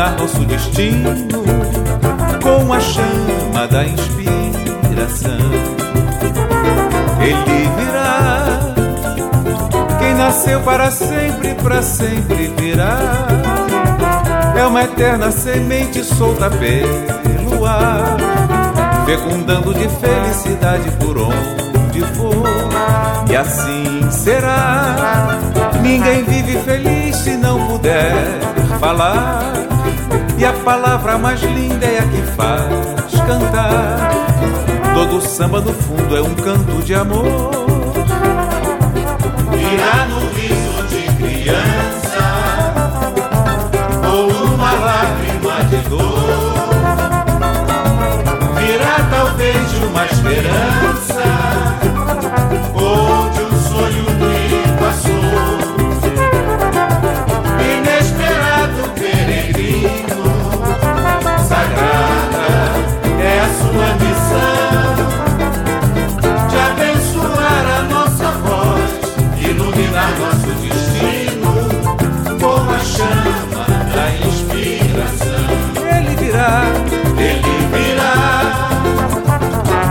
Iluminar 0.00 0.16
nosso 0.18 0.40
destino 0.46 1.10
com 2.42 2.72
a 2.72 2.80
chama 2.80 3.68
da 3.68 3.84
inspiração. 3.84 5.30
Ele 7.20 7.68
virá, 7.76 8.60
quem 9.98 10.14
nasceu 10.14 10.60
para 10.60 10.90
sempre, 10.90 11.54
para 11.54 11.82
sempre 11.82 12.52
virá. 12.56 12.98
é 14.56 14.66
uma 14.66 14.84
eterna 14.84 15.30
semente 15.30 16.02
solta 16.02 16.50
pelo 16.50 17.66
ar, 17.66 18.16
fecundando 19.04 19.74
de 19.74 19.88
felicidade 19.88 20.90
por 20.92 21.18
onde 21.18 22.00
for. 22.14 22.44
E 23.30 23.36
assim 23.36 24.10
será. 24.10 25.38
Ninguém 25.82 26.24
vive 26.24 26.58
feliz 26.58 27.16
se 27.16 27.36
não 27.36 27.66
puder 27.66 28.59
falar. 28.80 29.52
E 30.38 30.44
a 30.44 30.52
palavra 30.54 31.18
mais 31.18 31.40
linda 31.42 31.84
é 31.84 31.98
a 31.98 32.06
que 32.06 32.22
faz 32.34 33.20
cantar. 33.26 34.10
Todo 34.94 35.20
samba 35.20 35.60
no 35.60 35.72
fundo 35.72 36.16
é 36.16 36.22
um 36.22 36.34
canto 36.34 36.82
de 36.82 36.94
amor. 36.94 37.50
Virá 39.52 40.06
no 40.06 40.20
riso 40.30 40.82
de 40.88 41.02
criança 41.22 42.24
ou 44.10 44.30
uma 44.54 44.72
lágrima 44.72 45.64
de 45.68 45.76
dor. 45.88 46.00
Virá 48.56 48.96
talvez 49.10 49.74
uma 49.84 50.06
esperança 50.06 51.22
ou 52.74 53.19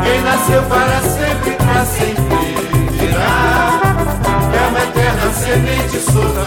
Quem 0.09 0.21
nasceu 0.21 0.63
para 0.63 1.01
sempre, 1.01 1.51
para 1.51 1.85
sempre 1.85 2.35
virá. 2.93 3.79
É 4.55 4.67
uma 4.67 4.81
eterna 4.81 5.31
semente 5.31 5.99
solta 5.99 6.38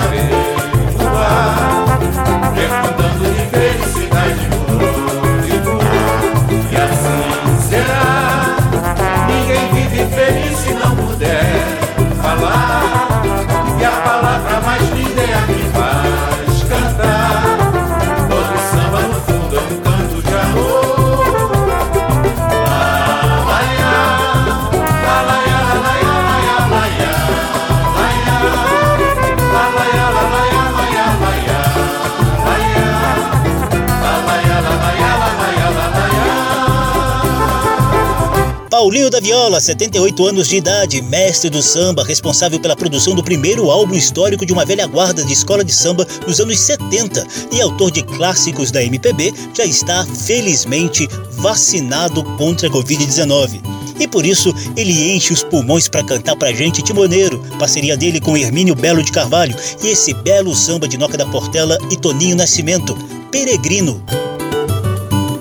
Paulinho 39.03 39.11
da 39.11 39.21
Viola, 39.21 39.61
78 39.61 40.27
anos 40.27 40.47
de 40.47 40.57
idade, 40.57 41.03
mestre 41.03 41.51
do 41.51 41.61
samba, 41.61 42.05
responsável 42.05 42.61
pela 42.61 42.77
produção 42.77 43.17
do 43.17 43.23
primeiro 43.23 43.69
álbum 43.69 43.95
histórico 43.95 44.47
de 44.47 44.53
uma 44.53 44.65
velha 44.65 44.87
guarda 44.87 45.25
de 45.25 45.33
escola 45.33 45.65
de 45.65 45.73
samba 45.73 46.07
nos 46.25 46.39
anos 46.39 46.61
70 46.61 47.27
e 47.51 47.61
autor 47.61 47.91
de 47.91 48.05
clássicos 48.05 48.71
da 48.71 48.83
MPB, 48.83 49.35
já 49.55 49.65
está 49.65 50.07
felizmente 50.07 51.09
vacinado 51.33 52.23
contra 52.37 52.69
a 52.69 52.71
Covid-19. 52.71 53.61
E 53.99 54.07
por 54.07 54.25
isso 54.25 54.55
ele 54.77 55.17
enche 55.17 55.33
os 55.33 55.43
pulmões 55.43 55.89
para 55.89 56.05
cantar 56.05 56.37
pra 56.37 56.53
gente 56.53 56.83
Timoneiro, 56.83 57.43
parceria 57.59 57.97
dele 57.97 58.21
com 58.21 58.37
Hermínio 58.37 58.77
Belo 58.77 59.03
de 59.03 59.11
Carvalho 59.11 59.57
e 59.83 59.89
esse 59.89 60.15
belo 60.15 60.55
samba 60.55 60.87
de 60.87 60.97
Noca 60.97 61.17
da 61.17 61.27
Portela 61.27 61.77
e 61.91 61.97
Toninho 61.97 62.37
Nascimento, 62.37 62.97
Peregrino. 63.33 64.01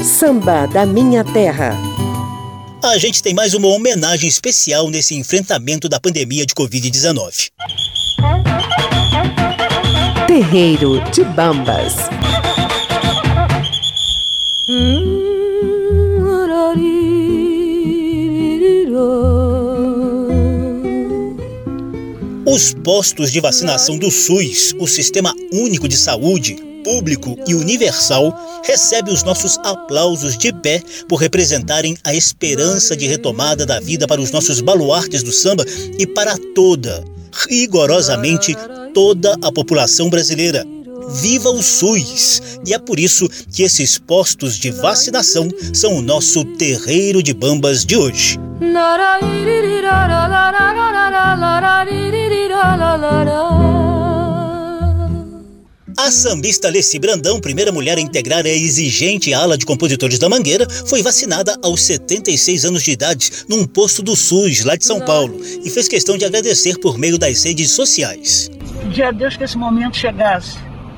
Samba 0.04 0.66
da 0.66 0.84
Minha 0.84 1.24
Terra. 1.24 1.91
A 2.84 2.98
gente 2.98 3.22
tem 3.22 3.32
mais 3.32 3.54
uma 3.54 3.68
homenagem 3.68 4.28
especial 4.28 4.90
nesse 4.90 5.14
enfrentamento 5.14 5.88
da 5.88 6.00
pandemia 6.00 6.48
de 6.48 6.54
Covid-19. 6.56 7.52
Terreiro 10.26 11.00
de 11.12 11.24
Bambas. 11.24 11.94
Os 22.48 22.74
postos 22.84 23.32
de 23.32 23.40
vacinação 23.40 23.96
do 23.96 24.10
SUS, 24.10 24.74
o 24.80 24.88
Sistema 24.88 25.36
Único 25.54 25.88
de 25.88 25.96
Saúde, 25.96 26.71
público 26.84 27.38
e 27.48 27.54
universal, 27.56 28.62
recebe 28.64 29.12
os 29.12 29.24
nossos 29.24 29.58
aplausos 29.60 30.38
de 30.38 30.54
pé 30.54 30.82
por 31.08 31.18
representarem 31.18 31.98
a 32.04 32.14
esperança 32.14 32.96
de 32.96 33.08
retomada 33.08 33.66
da 33.66 33.80
vida 33.80 34.08
para 34.08 34.22
os 34.22 34.32
nossos 34.32 34.62
baluartes 34.62 35.24
do 35.24 35.32
samba 35.32 35.66
e 35.98 36.06
para 36.06 36.38
toda, 36.56 37.04
rigorosamente 37.50 38.56
toda 38.94 39.38
a 39.42 39.52
população 39.52 40.10
brasileira. 40.10 40.66
Viva 41.10 41.50
o 41.50 41.62
SUS! 41.62 42.42
E 42.66 42.74
é 42.74 42.80
por 42.80 43.00
isso 43.00 43.28
que 43.52 43.64
esses 43.64 43.98
postos 43.98 44.56
de 44.56 44.72
vacinação 44.72 45.50
são 45.74 45.96
o 45.96 46.02
nosso 46.02 46.46
terreiro 46.46 47.22
de 47.22 47.34
bambas 47.34 47.86
de 47.86 47.98
hoje. 47.98 48.40
A 55.98 56.12
sambista 56.12 56.70
Leci 56.70 57.00
Brandão, 57.00 57.40
primeira 57.40 57.72
mulher 57.72 57.98
a 57.98 58.02
integrar 58.02 58.46
a 58.46 58.50
exigente 58.50 59.34
ala 59.34 59.58
de 59.58 59.66
compositores 59.66 60.20
da 60.20 60.30
Mangueira, 60.30 60.68
foi 60.88 61.02
vacinada 61.02 61.58
aos 61.64 61.82
76 61.84 62.66
anos 62.66 62.84
de 62.84 62.92
idade 62.92 63.32
num 63.48 63.66
posto 63.66 64.02
do 64.02 64.16
SUS, 64.16 64.64
lá 64.64 64.76
de 64.76 64.86
São 64.86 65.00
Paulo, 65.00 65.40
e 65.44 65.70
fez 65.70 65.88
questão 65.88 66.18
de 66.18 66.26
agradecer 66.26 66.80
por 66.80 66.98
meio 66.98 67.18
das 67.18 67.44
redes 67.44 67.72
sociais. 67.72 68.50
Pedir 68.82 69.04
a 69.04 69.12
Deus 69.12 69.36
que 69.36 69.44
esse 69.44 69.58
momento 69.58 69.98
chegasse, 69.98 70.58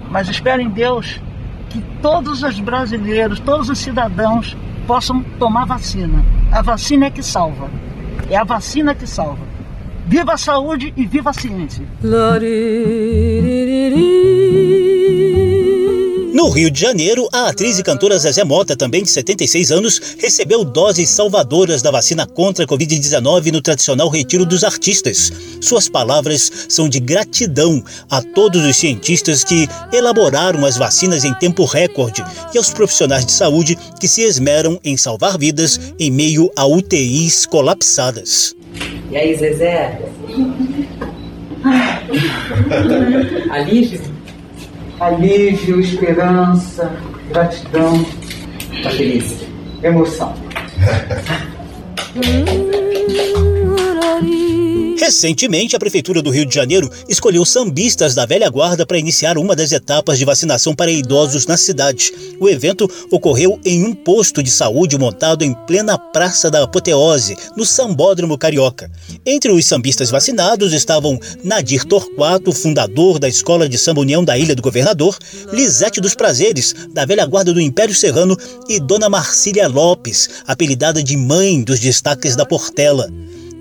mas 0.09 0.29
espero 0.29 0.61
em 0.61 0.69
Deus 0.69 1.19
que 1.69 1.81
todos 2.01 2.43
os 2.43 2.59
brasileiros, 2.59 3.39
todos 3.39 3.69
os 3.69 3.79
cidadãos 3.79 4.55
possam 4.85 5.23
tomar 5.39 5.65
vacina. 5.65 6.23
A 6.51 6.61
vacina 6.61 7.07
é 7.07 7.11
que 7.11 7.23
salva. 7.23 7.69
É 8.29 8.35
a 8.35 8.43
vacina 8.43 8.93
que 8.93 9.07
salva. 9.07 9.52
Viva 10.05 10.33
a 10.33 10.37
saúde 10.37 10.93
e 10.97 11.05
viva 11.05 11.29
a 11.29 11.33
ciência. 11.33 11.85
No 16.33 16.49
Rio 16.49 16.69
de 16.69 16.81
Janeiro, 16.81 17.29
a 17.31 17.47
atriz 17.47 17.79
e 17.79 17.83
cantora 17.83 18.19
Zezé 18.19 18.43
Mota, 18.43 18.75
também 18.75 19.01
de 19.01 19.09
76 19.09 19.71
anos, 19.71 20.01
recebeu 20.19 20.65
doses 20.65 21.09
salvadoras 21.09 21.81
da 21.81 21.89
vacina 21.89 22.27
contra 22.27 22.65
a 22.65 22.67
Covid-19 22.67 23.51
no 23.53 23.61
tradicional 23.61 24.09
Retiro 24.09 24.45
dos 24.45 24.65
Artistas. 24.65 25.31
Suas 25.61 25.87
palavras 25.87 26.51
são 26.67 26.89
de 26.89 26.99
gratidão 26.99 27.81
a 28.09 28.21
todos 28.21 28.65
os 28.65 28.75
cientistas 28.75 29.43
que 29.45 29.69
elaboraram 29.93 30.65
as 30.65 30.75
vacinas 30.75 31.23
em 31.23 31.33
tempo 31.35 31.63
recorde 31.63 32.21
e 32.53 32.57
aos 32.57 32.71
profissionais 32.71 33.25
de 33.25 33.31
saúde 33.31 33.77
que 33.97 34.07
se 34.07 34.21
esmeram 34.21 34.77
em 34.83 34.97
salvar 34.97 35.37
vidas 35.37 35.79
em 35.97 36.11
meio 36.11 36.51
a 36.57 36.65
UTIs 36.65 37.45
colapsadas. 37.45 38.53
E 39.13 39.17
aí, 39.17 39.35
Zezé? 39.35 39.99
Alívio? 43.51 44.01
Alívio, 44.99 45.79
esperança, 45.79 46.91
gratidão, 47.29 48.03
Tá 48.81 48.89
feliz? 48.89 49.45
emoção. 49.83 50.33
Recentemente, 55.03 55.75
a 55.75 55.79
Prefeitura 55.79 56.21
do 56.21 56.29
Rio 56.29 56.45
de 56.45 56.55
Janeiro 56.55 56.89
escolheu 57.09 57.43
sambistas 57.43 58.15
da 58.15 58.25
velha 58.25 58.49
guarda 58.49 58.85
para 58.85 58.97
iniciar 58.97 59.37
uma 59.37 59.53
das 59.53 59.73
etapas 59.73 60.17
de 60.17 60.23
vacinação 60.23 60.73
para 60.73 60.89
idosos 60.89 61.45
na 61.45 61.57
cidade. 61.57 62.13
O 62.39 62.47
evento 62.47 62.89
ocorreu 63.11 63.59
em 63.65 63.83
um 63.83 63.93
posto 63.93 64.41
de 64.41 64.49
saúde 64.49 64.97
montado 64.97 65.43
em 65.43 65.53
plena 65.67 65.97
Praça 65.97 66.49
da 66.49 66.63
Apoteose, 66.63 67.35
no 67.57 67.65
Sambódromo 67.65 68.37
Carioca. 68.37 68.89
Entre 69.25 69.51
os 69.51 69.65
sambistas 69.65 70.09
vacinados 70.09 70.71
estavam 70.71 71.19
Nadir 71.43 71.83
Torquato, 71.83 72.53
fundador 72.53 73.19
da 73.19 73.27
Escola 73.27 73.67
de 73.67 73.77
Samba 73.77 73.99
União 73.99 74.23
da 74.23 74.37
Ilha 74.37 74.55
do 74.55 74.61
Governador, 74.61 75.17
Lisete 75.51 75.99
dos 75.99 76.15
Prazeres, 76.15 76.73
da 76.93 77.03
velha 77.03 77.25
guarda 77.25 77.53
do 77.53 77.59
Império 77.59 77.93
Serrano, 77.93 78.37
e 78.69 78.79
Dona 78.79 79.09
Marcília 79.09 79.67
Lopes, 79.67 80.29
apelidada 80.47 81.03
de 81.03 81.17
mãe 81.17 81.61
dos 81.61 81.81
destaques 81.81 82.37
da 82.37 82.45
Portela. 82.45 83.11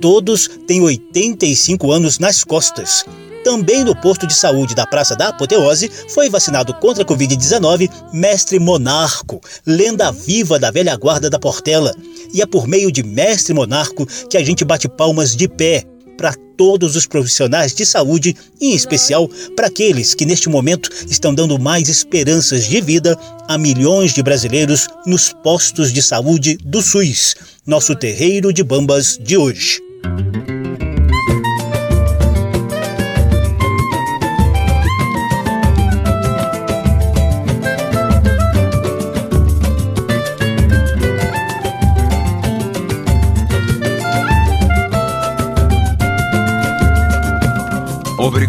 Todos 0.02 0.50
têm 0.66 0.82
85 0.82 1.92
anos 1.92 2.18
nas 2.18 2.42
costas. 2.42 3.04
Também 3.44 3.84
no 3.84 3.94
posto 3.94 4.26
de 4.26 4.34
saúde 4.34 4.74
da 4.74 4.84
Praça 4.84 5.14
da 5.14 5.28
Apoteose 5.28 5.88
foi 6.08 6.28
vacinado 6.28 6.74
contra 6.74 7.04
a 7.04 7.06
Covid-19 7.06 7.88
Mestre 8.12 8.58
Monarco, 8.58 9.40
lenda 9.64 10.10
viva 10.10 10.58
da 10.58 10.72
velha 10.72 10.96
guarda 10.96 11.30
da 11.30 11.38
Portela. 11.38 11.94
E 12.34 12.42
é 12.42 12.46
por 12.46 12.66
meio 12.66 12.90
de 12.90 13.04
Mestre 13.04 13.54
Monarco 13.54 14.04
que 14.28 14.36
a 14.36 14.44
gente 14.44 14.64
bate 14.64 14.88
palmas 14.88 15.36
de 15.36 15.46
pé 15.46 15.84
para 16.18 16.34
todos 16.56 16.96
os 16.96 17.06
profissionais 17.06 17.72
de 17.72 17.86
saúde, 17.86 18.34
em 18.60 18.74
especial 18.74 19.30
para 19.54 19.68
aqueles 19.68 20.14
que 20.14 20.26
neste 20.26 20.48
momento 20.48 20.90
estão 21.08 21.32
dando 21.32 21.60
mais 21.60 21.88
esperanças 21.88 22.64
de 22.64 22.80
vida 22.80 23.16
a 23.46 23.56
milhões 23.56 24.12
de 24.12 24.22
brasileiros 24.22 24.88
nos 25.06 25.32
postos 25.32 25.92
de 25.92 26.02
saúde 26.02 26.58
do 26.64 26.82
SUS, 26.82 27.36
nosso 27.64 27.94
terreiro 27.94 28.52
de 28.52 28.64
bambas 28.64 29.16
de 29.16 29.36
hoje. 29.36 29.91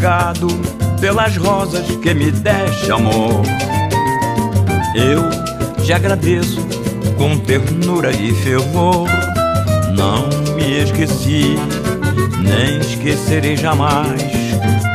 Obrigado 0.04 0.48
pelas 1.02 1.36
rosas 1.36 1.86
que 1.98 2.14
me 2.14 2.30
deste, 2.32 2.92
amor. 2.92 3.42
Eu 4.96 5.30
te 5.84 5.92
agradeço 5.92 6.62
com 7.18 7.38
ternura 7.40 8.12
e 8.12 8.32
fervor. 8.44 9.08
Não 10.04 10.28
me 10.56 10.84
esqueci, 10.84 11.56
nem 12.42 12.78
esquecerei 12.80 13.56
jamais. 13.56 14.22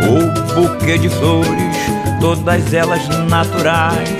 O 0.04 0.54
buquê 0.54 0.98
de 0.98 1.09
flores, 1.09 1.76
todas 2.20 2.74
elas 2.74 3.09
naturais. 3.26 4.11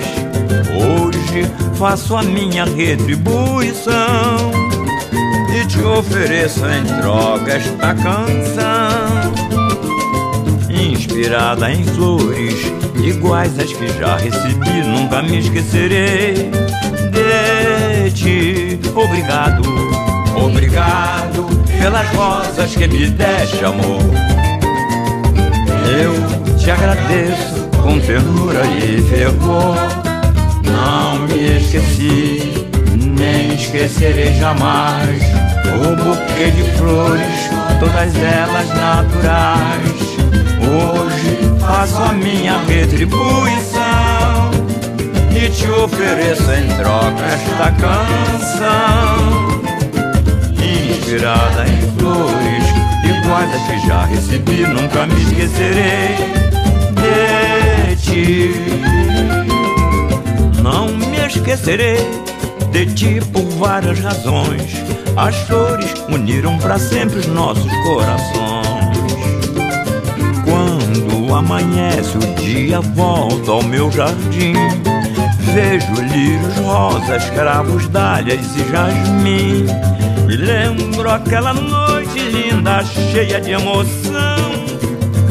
Hoje 0.73 1.45
faço 1.75 2.17
a 2.17 2.23
minha 2.23 2.65
retribuição 2.65 4.51
e 5.55 5.67
te 5.67 5.79
ofereço 5.79 6.65
em 6.65 6.83
troca 6.99 7.53
esta 7.53 7.93
canção 7.93 9.31
inspirada 10.71 11.71
em 11.71 11.83
flores 11.83 12.55
iguais 13.03 13.59
às 13.59 13.71
que 13.71 13.87
já 13.99 14.17
recebi, 14.17 14.81
nunca 14.87 15.21
me 15.21 15.37
esquecerei 15.37 16.49
de 17.11 18.11
ti. 18.11 18.79
Obrigado, 18.95 19.61
obrigado 20.49 21.47
pelas 21.67 22.07
rosas 22.09 22.75
que 22.75 22.87
me 22.87 23.09
deste, 23.09 23.63
amor. 23.63 24.01
Eu 25.99 26.57
te 26.57 26.71
agradeço 26.71 27.67
com 27.81 27.99
ternura 27.99 28.65
e 28.65 29.01
fervor. 29.09 29.75
Não 30.63 31.19
me 31.27 31.57
esqueci, 31.57 32.67
nem 32.95 33.55
esquecerei 33.55 34.33
jamais 34.35 35.23
o 35.65 35.95
buquê 35.95 36.51
de 36.51 36.63
flores, 36.77 37.49
todas 37.79 38.15
elas 38.15 38.67
naturais 38.69 40.09
Hoje 40.69 41.37
faço 41.59 41.97
a 41.97 42.13
minha 42.13 42.59
retribuição 42.59 44.51
e 45.31 45.49
te 45.49 45.67
ofereço 45.69 46.51
em 46.51 46.67
troca 46.77 47.23
esta 47.25 47.71
canção, 47.71 49.61
inspirada 51.09 51.65
em 51.67 51.81
flores 51.97 52.65
iguais 53.03 53.55
a 53.55 53.59
que 53.65 53.87
já 53.87 54.05
recebi, 54.05 54.61
nunca 54.61 55.07
me 55.07 55.19
esquecerei 55.23 56.15
de 56.99 57.95
ti. 57.95 58.53
Não 60.61 60.87
me 60.89 61.25
esquecerei 61.25 61.97
de 62.71 62.85
ti 62.93 63.19
por 63.33 63.43
várias 63.57 63.99
razões. 63.99 64.71
As 65.17 65.35
flores 65.47 65.91
uniram 66.09 66.59
para 66.59 66.77
sempre 66.77 67.19
os 67.19 67.27
nossos 67.27 67.71
corações 67.83 68.69
amanhece, 71.39 72.17
o 72.17 72.35
dia 72.35 72.81
volta 72.81 73.51
ao 73.51 73.63
meu 73.63 73.89
jardim. 73.91 74.53
Vejo 75.53 75.93
lírios 75.93 76.57
rosas, 76.57 77.29
cravos, 77.29 77.87
dálias 77.87 78.45
e 78.55 78.71
jasmim. 78.71 79.88
E 80.29 80.37
lembro 80.37 81.09
aquela 81.09 81.53
noite 81.53 82.19
linda, 82.19 82.83
cheia 82.85 83.41
de 83.41 83.51
emoção. 83.51 84.37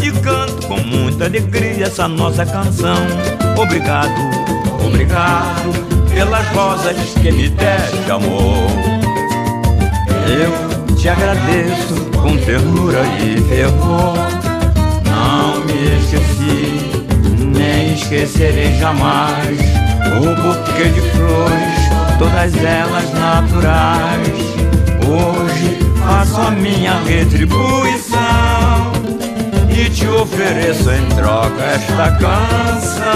E 0.03 0.11
canto 0.21 0.67
com 0.67 0.79
muita 0.79 1.27
alegria 1.27 1.87
essa 1.87 2.09
nossa 2.09 2.45
canção. 2.45 2.99
Obrigado, 3.57 4.11
obrigado 4.85 6.09
pelas 6.11 6.47
rosas 6.49 6.97
que 7.15 7.31
me 7.31 7.49
deste 7.49 8.11
amor. 8.11 8.69
Eu 10.27 10.95
te 10.97 11.09
agradeço 11.09 11.95
com 12.21 12.37
ternura 12.37 13.03
e 13.23 13.41
fervor 13.49 14.39
me 15.69 15.99
esqueci, 15.99 16.91
nem 17.39 17.95
esquecerei 17.95 18.75
jamais 18.79 19.59
o 20.17 20.35
buquê 20.43 20.89
de 20.89 21.01
flores, 21.11 22.19
todas 22.19 22.55
elas 22.65 23.13
naturais. 23.13 24.48
Hoje 25.09 25.79
faço 26.05 26.39
a 26.39 26.51
minha 26.51 27.01
retribuição 27.01 28.19
e 29.71 29.89
te 29.89 30.07
ofereço 30.07 30.91
em 30.91 31.09
troca 31.17 31.65
esta 31.65 32.13
canção. 32.13 33.09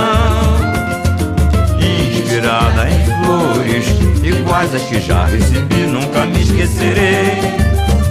Inspirada 1.79 2.89
em 2.89 3.25
flores, 3.25 3.87
iguais 4.25 4.75
às 4.75 4.83
que 4.85 5.01
já 5.03 5.27
recebi, 5.27 5.87
nunca 5.87 6.25
me 6.25 6.41
esquecerei 6.41 7.37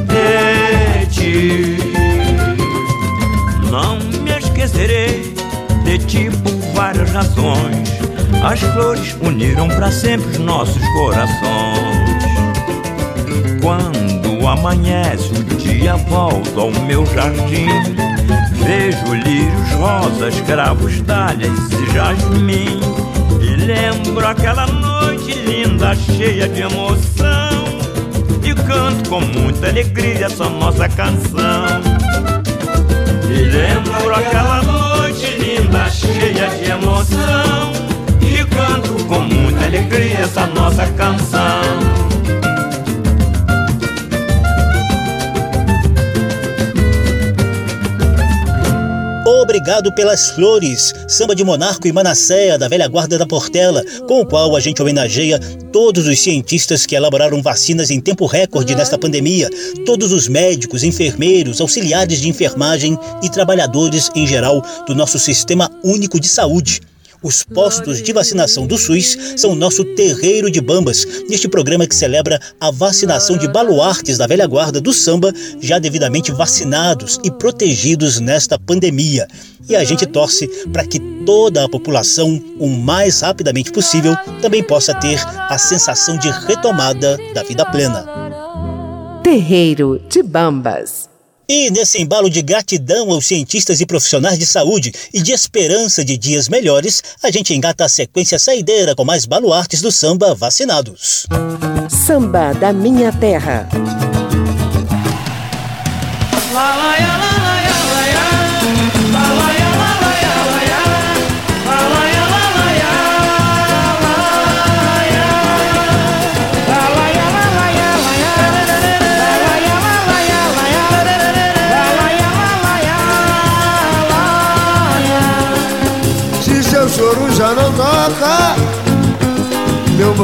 de 0.05 1.05
ti. 1.07 1.77
Não 3.71 3.97
esquecerei 4.37 5.33
de 5.83 5.97
ti 6.05 6.29
por 6.43 6.53
várias 6.75 7.09
razões. 7.11 7.89
As 8.43 8.59
flores 8.59 9.17
uniram 9.21 9.67
para 9.69 9.91
sempre 9.91 10.29
os 10.29 10.37
nossos 10.37 10.83
corações. 10.89 11.90
Quando 13.61 14.47
amanhece, 14.47 15.31
o 15.31 15.43
dia 15.43 15.95
volta 15.95 16.61
ao 16.61 16.71
meu 16.71 17.05
jardim. 17.05 17.67
Vejo 18.65 19.13
lírios, 19.13 19.71
rosas, 19.77 20.41
cravos, 20.41 20.99
talhas 21.01 21.51
e 21.71 21.93
jasmim. 21.93 22.79
E 23.39 23.55
lembro 23.55 24.27
aquela 24.27 24.65
noite 24.65 25.33
linda, 25.33 25.93
cheia 25.95 26.49
de 26.49 26.61
emoção. 26.61 27.51
E 28.43 28.55
canto 28.55 29.09
com 29.09 29.21
muita 29.21 29.67
alegria 29.67 30.25
essa 30.25 30.49
nossa 30.49 30.89
canção. 30.89 31.81
E 33.29 33.43
lembro 33.43 34.15
aquela 34.15 34.63
noite 34.63 35.37
linda, 35.37 35.87
cheia 35.91 36.49
de 36.49 36.71
emoção. 36.71 37.71
E 38.21 38.43
canto 38.45 39.05
com 39.05 39.19
muita 39.19 39.65
alegria 39.65 40.19
essa 40.19 40.47
nossa 40.47 40.87
canção. 40.87 41.90
Obrigado 49.41 49.91
pelas 49.95 50.29
Flores, 50.29 50.93
samba 51.07 51.35
de 51.35 51.43
Monarco 51.43 51.87
e 51.87 51.91
Manasséia 51.91 52.59
da 52.59 52.67
velha 52.67 52.87
guarda 52.87 53.17
da 53.17 53.25
Portela, 53.25 53.83
com 54.07 54.21
o 54.21 54.25
qual 54.25 54.55
a 54.55 54.59
gente 54.59 54.79
homenageia 54.79 55.39
todos 55.73 56.05
os 56.05 56.19
cientistas 56.19 56.85
que 56.85 56.93
elaboraram 56.93 57.41
vacinas 57.41 57.89
em 57.89 57.99
tempo 57.99 58.27
recorde 58.27 58.75
nesta 58.75 58.99
pandemia, 58.99 59.49
todos 59.83 60.11
os 60.11 60.27
médicos, 60.27 60.83
enfermeiros, 60.83 61.59
auxiliares 61.59 62.21
de 62.21 62.29
enfermagem 62.29 62.95
e 63.23 63.31
trabalhadores 63.31 64.11
em 64.13 64.27
geral 64.27 64.63
do 64.85 64.93
nosso 64.93 65.17
Sistema 65.17 65.71
Único 65.83 66.19
de 66.19 66.27
Saúde. 66.27 66.79
Os 67.23 67.43
postos 67.43 68.01
de 68.01 68.11
vacinação 68.11 68.65
do 68.65 68.79
SUS 68.79 69.15
são 69.37 69.51
o 69.51 69.55
nosso 69.55 69.85
terreiro 69.85 70.49
de 70.49 70.59
bambas, 70.59 71.05
neste 71.29 71.47
programa 71.47 71.85
que 71.85 71.93
celebra 71.93 72.39
a 72.59 72.71
vacinação 72.71 73.37
de 73.37 73.47
baluartes 73.47 74.17
da 74.17 74.25
velha 74.25 74.47
guarda 74.47 74.81
do 74.81 74.91
samba, 74.91 75.31
já 75.59 75.77
devidamente 75.77 76.31
vacinados 76.31 77.19
e 77.23 77.29
protegidos 77.29 78.19
nesta 78.19 78.57
pandemia. 78.57 79.27
E 79.69 79.75
a 79.75 79.83
gente 79.83 80.07
torce 80.07 80.47
para 80.73 80.83
que 80.83 80.99
toda 81.23 81.63
a 81.63 81.69
população, 81.69 82.41
o 82.57 82.67
mais 82.67 83.21
rapidamente 83.21 83.71
possível, 83.71 84.15
também 84.41 84.63
possa 84.63 84.93
ter 84.95 85.19
a 85.27 85.59
sensação 85.59 86.17
de 86.17 86.27
retomada 86.47 87.19
da 87.35 87.43
vida 87.43 87.63
plena. 87.67 88.03
Terreiro 89.23 90.01
de 90.09 90.23
Bambas 90.23 91.10
e 91.53 91.69
nesse 91.69 92.01
embalo 92.01 92.29
de 92.29 92.41
gratidão 92.41 93.11
aos 93.11 93.25
cientistas 93.25 93.81
e 93.81 93.85
profissionais 93.85 94.39
de 94.39 94.45
saúde 94.45 94.93
e 95.13 95.21
de 95.21 95.33
esperança 95.33 96.05
de 96.05 96.15
dias 96.15 96.47
melhores, 96.47 97.03
a 97.21 97.29
gente 97.29 97.53
engata 97.53 97.83
a 97.83 97.89
sequência 97.89 98.39
saideira 98.39 98.95
com 98.95 99.03
mais 99.03 99.25
baluartes 99.25 99.81
do 99.81 99.91
samba 99.91 100.33
vacinados. 100.33 101.27
Samba 101.89 102.53
da 102.53 102.71
Minha 102.71 103.11
Terra. 103.11 103.67
Lá, 106.53 106.75
lá, 106.77 107.17
lá. 107.17 107.30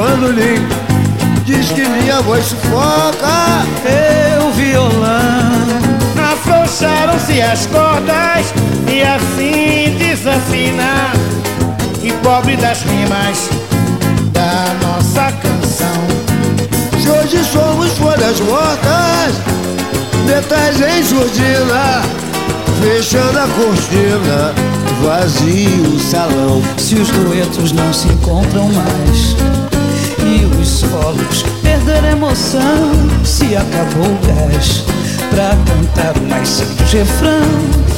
Bandolim 0.07 0.65
diz 1.45 1.71
que 1.71 1.87
minha 1.87 2.21
voz 2.21 2.45
sufoca. 2.45 3.65
Eu 3.85 4.51
violão. 4.51 5.67
Afrouxaram-se 6.31 7.41
as 7.41 7.65
cordas 7.67 8.53
e 8.87 9.01
assim 9.01 9.95
desafina. 9.97 11.11
E 12.01 12.11
pobre 12.23 12.55
das 12.55 12.81
rimas 12.83 13.49
da 14.31 14.75
nossa 14.81 15.31
canção. 15.41 16.07
Se 17.01 17.09
hoje 17.09 17.43
somos 17.43 17.91
folhas 17.97 18.39
mortas 18.41 19.35
Metais 20.25 20.81
em 20.81 21.03
surdina 21.03 22.01
Fechando 22.81 23.39
a 23.39 23.47
cortina 23.47 24.53
Vazio 25.01 25.95
o 25.95 25.99
salão. 25.99 26.61
Se 26.77 26.95
os 26.95 27.09
duetos 27.09 27.71
não 27.71 27.93
se 27.93 28.07
encontram 28.07 28.69
mais 28.69 29.66
E 30.39 30.45
os 30.45 30.67
solos 30.67 31.43
perderam 31.63 32.09
emoção 32.09 32.91
Se 33.23 33.55
acabou 33.55 34.05
o 34.05 34.19
gás. 34.27 34.83
Pra 35.31 35.55
cantar 35.65 36.17
o 36.17 36.29
mais 36.29 36.47
simples 36.47 36.91
refrão. 36.91 37.41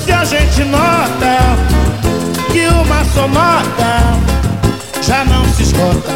Se 0.05 0.11
a 0.11 0.23
gente 0.23 0.63
nota 0.63 1.57
Que 2.51 2.67
uma 2.67 3.03
sonota 3.13 4.17
Já 5.01 5.25
não 5.25 5.45
se 5.53 5.63
esgota 5.63 6.11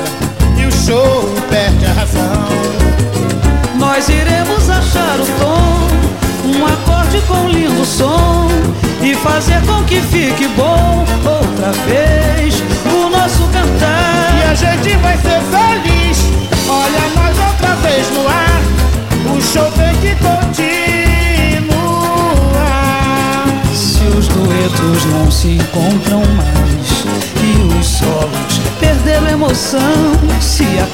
E 0.58 0.66
o 0.66 0.72
show 0.72 1.30
perde 1.50 1.86
a 1.86 1.94
razão. 1.94 2.48
Nós 3.78 4.08
iremos 4.08 4.70
achar 4.70 5.20
o 5.20 5.26
tom 5.40 6.58
Um 6.58 6.66
acorde 6.66 7.20
com 7.28 7.50
lindo 7.50 7.86
som 7.86 8.48
E 9.02 9.14
fazer 9.16 9.62
com 9.66 9.84
que 9.84 10.00
fique 10.00 10.48
bom 10.56 11.06
Outra 11.26 11.72
vez 11.86 12.73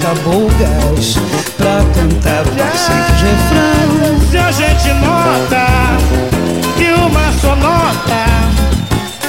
acabou 0.10 0.48
o 0.48 0.52
gás 0.58 1.16
Pra 1.56 1.84
cantar 1.94 2.44
o 2.48 2.56
mais 2.58 2.80
simples 2.80 3.22
refrão. 3.22 4.30
Se 4.32 4.38
a 4.38 4.52
gente 4.52 4.94
nota 4.94 5.98
Que 6.78 6.92
uma 6.94 7.32
sonota 7.40 8.26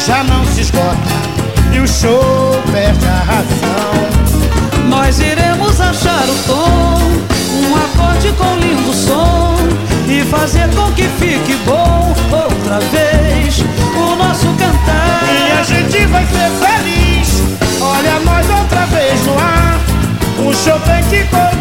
Já 0.07 0.25
não 0.25 0.45
se 0.47 0.63
esgota 0.63 0.97
E 1.73 1.81
o 1.81 1.87
show 1.87 2.61
perde 2.73 3.07
a 3.07 3.25
razão. 3.25 4.89
Nós 4.89 5.21
iremos 5.21 5.81
achar 5.81 6.25
o 6.29 6.35
tom 6.47 6.99
Um 7.59 7.77
acorde 7.77 8.33
com 8.33 8.57
lindo 8.57 8.93
som 8.95 9.57
E 10.09 10.25
fazer 10.25 10.69
com 10.75 10.91
que 10.93 11.09
fique 11.19 11.55
bom 11.67 12.15
Outra 12.33 12.81
vez 12.91 13.61
o 13.61 14.17
nosso 14.17 14.47
cantar. 14.57 15.25
E 15.29 15.59
a 15.59 15.63
gente 15.63 16.07
vai 16.07 16.25
ser 16.27 16.51
feliz. 16.65 17.43
Olha 17.81 18.21
nós 18.21 18.49
outra 18.49 18.87
vez 18.87 19.27
no 19.27 19.39
ar 19.39 19.60
O 20.51 20.53
show 20.53 20.81
tem 20.81 21.01
que 21.05 21.23
continuar 21.29 21.55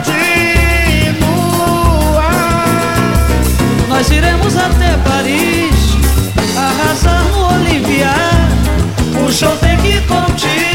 Nós 3.87 4.09
iremos 4.09 4.57
até 4.57 4.97
Paris 5.07 5.95
Arrasar 6.57 7.23
no 7.25 7.53
Olimpia 7.53 8.09
O 9.23 9.31
show 9.31 9.55
tem 9.57 9.77
que 9.77 10.01
continuar 10.07 10.68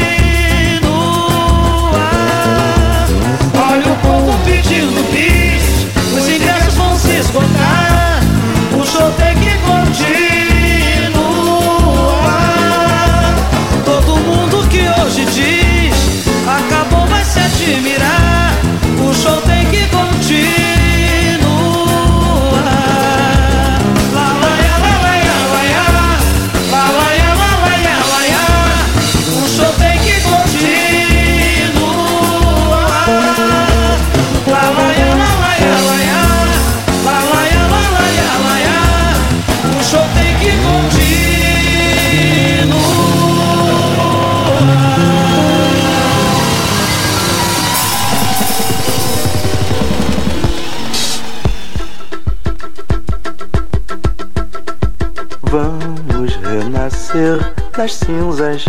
renascer 57.15 57.39
das 57.75 57.93
cinzas, 57.93 58.65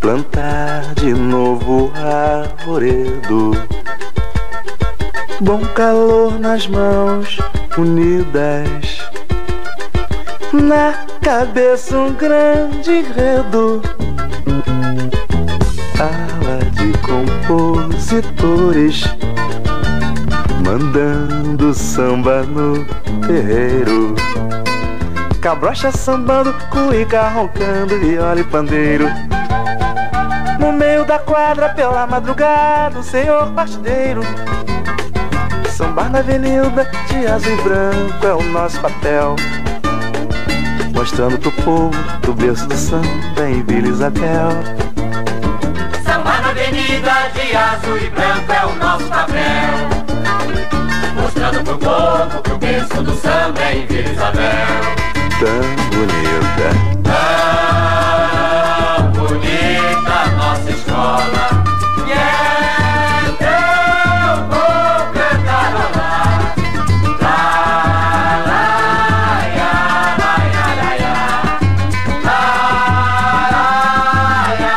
plantar 0.00 0.92
de 0.96 1.14
novo 1.14 1.90
arvoredo. 1.94 3.52
Bom 5.40 5.64
calor 5.74 6.38
nas 6.38 6.66
mãos 6.66 7.38
unidas, 7.78 9.00
na 10.52 11.06
cabeça 11.22 11.96
um 11.96 12.12
grande 12.12 12.90
enredo. 12.90 13.80
Ala 15.98 16.58
de 16.72 16.92
compositores, 16.98 19.04
mandando 20.64 21.72
samba 21.72 22.42
no 22.42 22.84
terreiro. 23.26 24.14
Cabrocha 25.40 25.90
sambando, 25.90 26.52
cuica 26.68 27.26
roncando, 27.30 27.98
viola 27.98 28.38
e 28.38 28.44
pandeiro. 28.44 29.08
No 30.58 30.70
meio 30.70 31.06
da 31.06 31.18
quadra, 31.18 31.70
pela 31.70 32.06
madrugada, 32.06 32.98
o 32.98 33.02
senhor 33.02 33.50
partideiro. 33.52 34.20
Sambar 35.70 36.10
na 36.10 36.18
avenida, 36.18 36.90
de 37.08 37.26
azul 37.26 37.52
e 37.52 37.62
branco 37.62 38.26
é 38.26 38.34
o 38.34 38.42
nosso 38.52 38.78
papel. 38.80 39.36
Mostrando 40.94 41.38
pro 41.38 41.52
povo 41.52 41.96
do 42.20 42.34
berço 42.34 42.66
do 42.68 42.76
samba 42.76 43.48
em 43.48 43.62
Vila 43.62 43.88
Isabel. 43.88 44.50
Samba 46.04 46.38
na 46.42 46.50
avenida 46.50 47.12
de 47.32 47.56
azul 47.56 47.96
e 47.96 48.10
branco 48.10 48.52
é 48.52 48.66
o 48.66 48.74
nosso 48.76 49.04
papel 49.04 50.00
Mostrando 51.14 51.64
pro 51.64 51.78
povo 51.78 52.42
que 52.42 52.52
o 52.52 52.58
berço 52.58 53.02
do 53.02 53.14
samba 53.14 53.60
é 53.62 53.78
em 53.78 53.86
Vila 53.86 54.10
Isabel 54.10 55.09
Tão 55.40 55.48
bonita. 55.88 56.68
Tão 57.02 59.00
bonita 59.12 60.16
nossa 60.36 60.68
escola 60.70 61.44
E 62.06 62.12
é 62.12 62.14
tão 63.38 64.48
bom 64.48 65.10
cantar 65.14 65.72
lá 65.72 66.20
Lá, 67.22 67.40
lá, 68.46 68.64
ia, 69.56 69.72
lá, 70.20 70.34
ia, 70.44 70.68
lá, 70.76 70.90
ia. 71.00 71.16
Lá, 72.22 72.42
lá, 73.50 74.60
ia. 74.60 74.76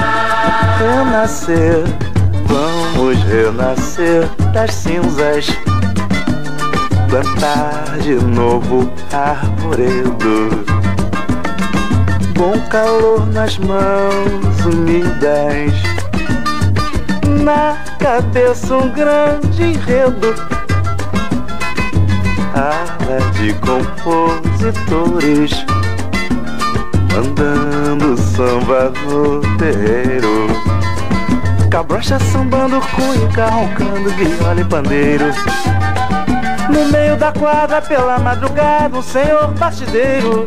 renascer, 0.80 1.84
vamos 2.45 3.18
renascer 3.24 4.24
das 4.53 4.72
cinzas, 4.74 5.45
plantar 7.14 7.99
de 8.01 8.16
novo 8.16 8.91
arvoredo. 9.14 10.66
Bom 12.34 12.59
calor 12.72 13.28
nas 13.28 13.55
mãos 13.59 14.66
unidas, 14.66 15.72
na 17.43 17.78
cabeça 17.99 18.76
um 18.76 18.89
grande 18.89 19.61
enredo. 19.61 20.34
Ala 22.55 23.20
de 23.34 23.53
compositores, 23.59 25.51
mandando 27.14 28.18
samba 28.18 28.91
no 29.05 29.39
terreiro. 29.57 30.47
Cabrocha 31.70 32.18
sambando, 32.20 32.82
cuica 32.82 33.45
roncando, 33.51 34.09
viola 34.16 34.61
e 34.61 34.66
pandeiro. 34.66 35.32
No 36.70 36.86
meio 36.91 37.16
da 37.18 37.32
quadra, 37.32 37.82
pela 37.82 38.20
madrugada, 38.20 38.97
um 38.97 39.01
senhor 39.01 39.53
partideiro. 39.53 40.45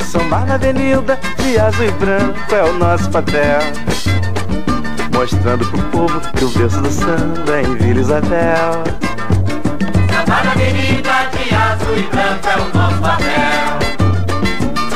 Sambar 0.00 0.46
na 0.46 0.54
avenida 0.54 1.18
de 1.38 1.58
azul 1.58 1.86
e 1.86 1.90
branco 1.92 2.54
é 2.54 2.62
o 2.64 2.72
nosso 2.74 3.10
papel. 3.10 3.60
Mostrando 5.12 5.66
pro 5.66 5.82
povo 5.90 6.20
que 6.32 6.44
o 6.44 6.48
berço 6.50 6.80
do 6.80 6.90
samba 6.90 7.56
é 7.56 7.62
em 7.62 7.74
Vila 7.76 8.00
Isabel. 8.00 8.84
Sambar 10.10 10.44
na 10.44 10.52
avenida 10.52 11.12
de 11.32 11.54
azul 11.54 11.98
e 11.98 12.02
branco 12.04 12.48
é 12.48 12.56
o 12.56 12.78
nosso 12.78 13.00
papel. 13.00 13.78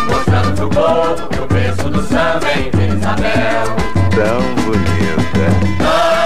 Mostrando 0.09 0.57
pro 0.57 0.69
povo 0.71 1.29
que 1.29 1.41
o 1.41 1.47
berço 1.47 1.91
do 1.91 2.03
samba 2.03 2.49
é 2.49 2.59
em 2.61 2.71
Vila 2.71 2.95
Isabel. 2.95 3.77
Tão 4.15 4.41
bonita. 4.65 6.18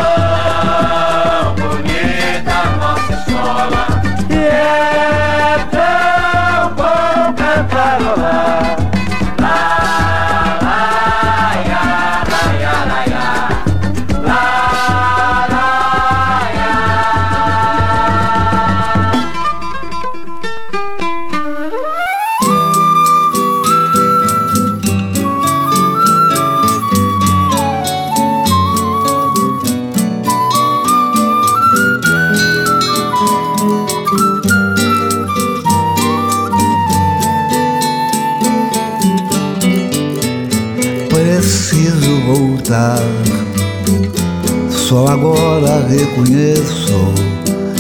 Agora 45.23 45.87
reconheço 45.89 47.15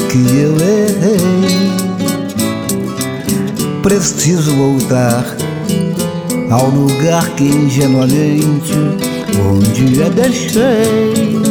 que 0.08 0.18
eu 0.38 0.54
errei. 0.60 1.72
Preciso 3.82 4.52
voltar 4.52 5.24
ao 6.50 6.68
lugar 6.68 7.28
que 7.30 7.42
ingenuamente 7.42 8.72
um 9.40 9.58
dia 9.58 10.08
deixei. 10.10 11.42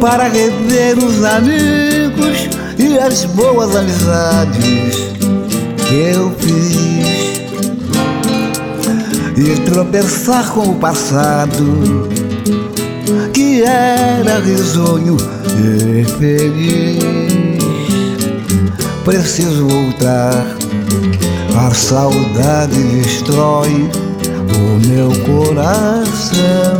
Para 0.00 0.28
rever 0.28 0.96
os 0.98 1.24
amigos 1.24 2.48
e 2.78 2.96
as 2.96 3.24
boas 3.24 3.74
amizades 3.74 4.96
que 5.88 5.94
eu 5.94 6.30
fiz 6.38 7.40
e 9.36 9.60
tropeçar 9.64 10.52
com 10.52 10.70
o 10.70 10.74
passado 10.76 12.25
era 13.62 14.40
risonho 14.40 15.16
e 15.58 16.04
feliz. 16.04 17.56
Preciso 19.04 19.68
voltar, 19.68 20.44
a 21.56 21.70
saudade 21.72 22.82
destrói 22.82 23.88
o 24.56 24.86
meu 24.86 25.10
coração. 25.24 26.78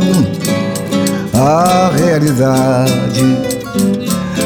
A 1.33 1.91
realidade 1.95 3.23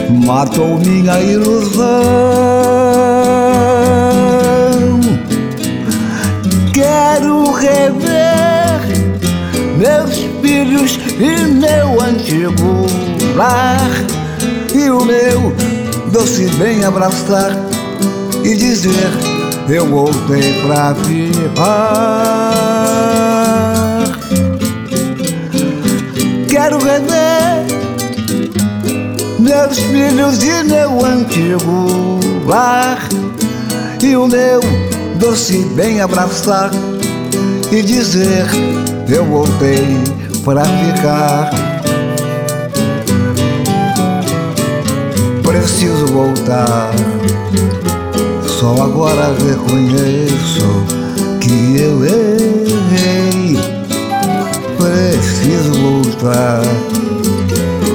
matou 0.09 0.77
minha 0.79 1.19
ilusão. 1.21 1.81
Quero 6.73 7.51
rever 7.53 8.81
meus 9.77 10.17
filhos 10.41 10.99
e 11.21 11.45
meu 11.45 12.01
antigo 12.01 12.87
lar 13.35 13.91
e 14.73 14.89
o 14.89 15.05
meu 15.05 15.53
doce 16.11 16.47
bem 16.55 16.83
abraçar 16.83 17.51
e 18.43 18.55
dizer 18.55 19.11
eu 19.69 19.85
voltei 19.85 20.59
pra 20.63 20.95
ficar. 20.95 21.61
Quero 26.49 26.79
rever 26.79 27.67
meus 29.39 29.77
filhos 29.77 30.43
e 30.43 30.63
meu 30.63 31.05
antigo 31.05 32.19
lar 32.47 32.97
e 34.01 34.17
o 34.17 34.27
meu 34.27 34.59
doce 35.19 35.59
bem 35.75 36.01
abraçar 36.01 36.71
e 37.71 37.83
dizer 37.83 38.47
eu 39.07 39.23
voltei 39.23 39.85
pra 40.43 40.63
ficar. 40.63 41.51
Preciso 45.43 46.07
voltar, 46.07 46.91
só 48.59 48.83
agora 48.83 49.33
reconheço 49.47 50.85
que 51.39 51.79
eu 51.79 52.03
errei. 52.05 53.59
Preciso 54.77 55.73
voltar 55.73 56.61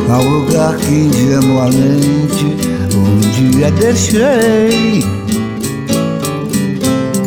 ao 0.09 0.23
lugar 0.23 0.77
que 0.77 0.93
ingenuamente 0.93 2.57
um 2.95 3.19
dia 3.31 3.71
deixei 3.73 5.05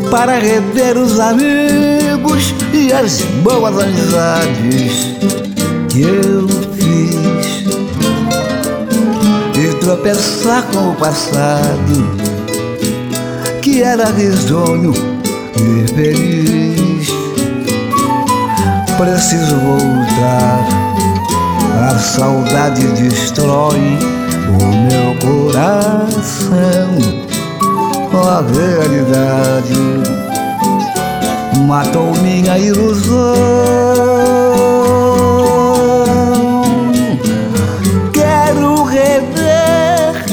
para 0.10 0.40
rever 0.40 0.98
os 0.98 1.20
amigos 1.20 2.56
e 2.74 2.92
as 2.92 3.22
boas 3.42 3.78
amizades 3.80 5.16
que 5.90 6.02
eu 6.02 6.48
fiz. 6.74 7.64
E 9.58 9.76
tropeçar 9.76 10.64
com 10.68 10.92
o 10.92 10.96
passado 10.96 12.30
que 13.62 13.84
era 13.84 14.06
risonho 14.12 14.94
e 15.56 15.88
feliz. 15.94 17.10
Preciso 18.98 19.56
voltar, 19.58 20.68
a 21.90 21.98
saudade 21.98 22.86
destrói 22.88 23.98
o 24.48 24.66
meu 24.88 25.16
coração. 25.20 26.90
A 28.12 28.42
realidade 28.42 30.19
matou 31.60 32.14
minha 32.22 32.58
ilusão. 32.58 33.36
Quero 38.14 38.84
rever 38.84 40.26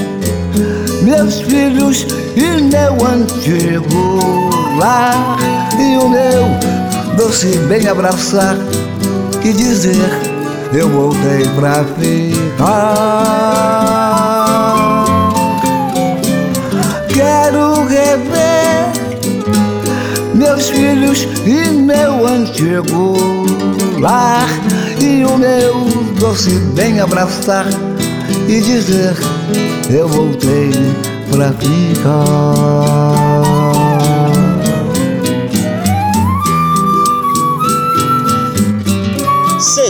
meus 1.03 1.41
filhos 1.41 2.07
e 2.37 2.63
meu 2.63 3.07
antigo 3.07 4.51
lar 4.79 5.39
e 5.79 5.99
o 5.99 6.09
meu 6.09 6.47
doce 7.17 7.59
bem 7.69 7.89
abraçar 7.89 8.57
e 9.45 9.53
dizer 9.53 10.11
eu 10.73 10.89
voltei 10.89 11.49
pra 11.55 11.85
ficar. 11.99 13.76
Meus 20.57 20.71
filhos 20.71 21.29
e 21.45 21.71
meu 21.71 22.27
antigo 22.27 23.15
lar 24.01 24.49
e 24.99 25.23
o 25.25 25.37
meu 25.37 25.85
doce 26.19 26.51
bem 26.75 26.99
abraçar 26.99 27.67
e 28.49 28.61
dizer 28.63 29.15
eu 29.91 30.09
voltei 30.09 30.71
pra 31.31 31.53
ficar. 31.53 33.36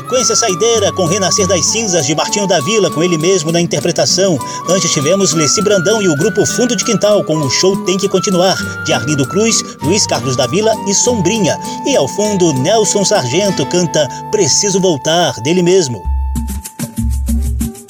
Sequência 0.06 0.36
Saideira 0.36 0.92
com 0.92 1.04
Renascer 1.04 1.48
das 1.48 1.66
Cinzas 1.66 2.06
de 2.06 2.14
Martinho 2.14 2.46
da 2.46 2.60
Vila, 2.60 2.88
com 2.92 3.02
ele 3.02 3.18
mesmo 3.18 3.50
na 3.50 3.60
interpretação. 3.60 4.38
Antes 4.68 4.92
tivemos 4.92 5.32
Leci 5.32 5.60
Brandão 5.60 6.00
e 6.00 6.08
o 6.08 6.14
grupo 6.14 6.46
Fundo 6.46 6.76
de 6.76 6.84
Quintal 6.84 7.24
com 7.24 7.36
O 7.38 7.50
Show 7.50 7.76
Tem 7.84 7.98
Que 7.98 8.08
Continuar, 8.08 8.56
de 8.84 8.92
Arlindo 8.92 9.26
Cruz, 9.26 9.64
Luiz 9.82 10.06
Carlos 10.06 10.36
da 10.36 10.46
Vila 10.46 10.72
e 10.86 10.94
Sombrinha. 10.94 11.58
E 11.84 11.96
ao 11.96 12.06
fundo, 12.06 12.52
Nelson 12.52 13.04
Sargento 13.04 13.66
canta 13.66 14.06
Preciso 14.30 14.80
Voltar, 14.80 15.34
dele 15.40 15.60
mesmo. 15.60 16.15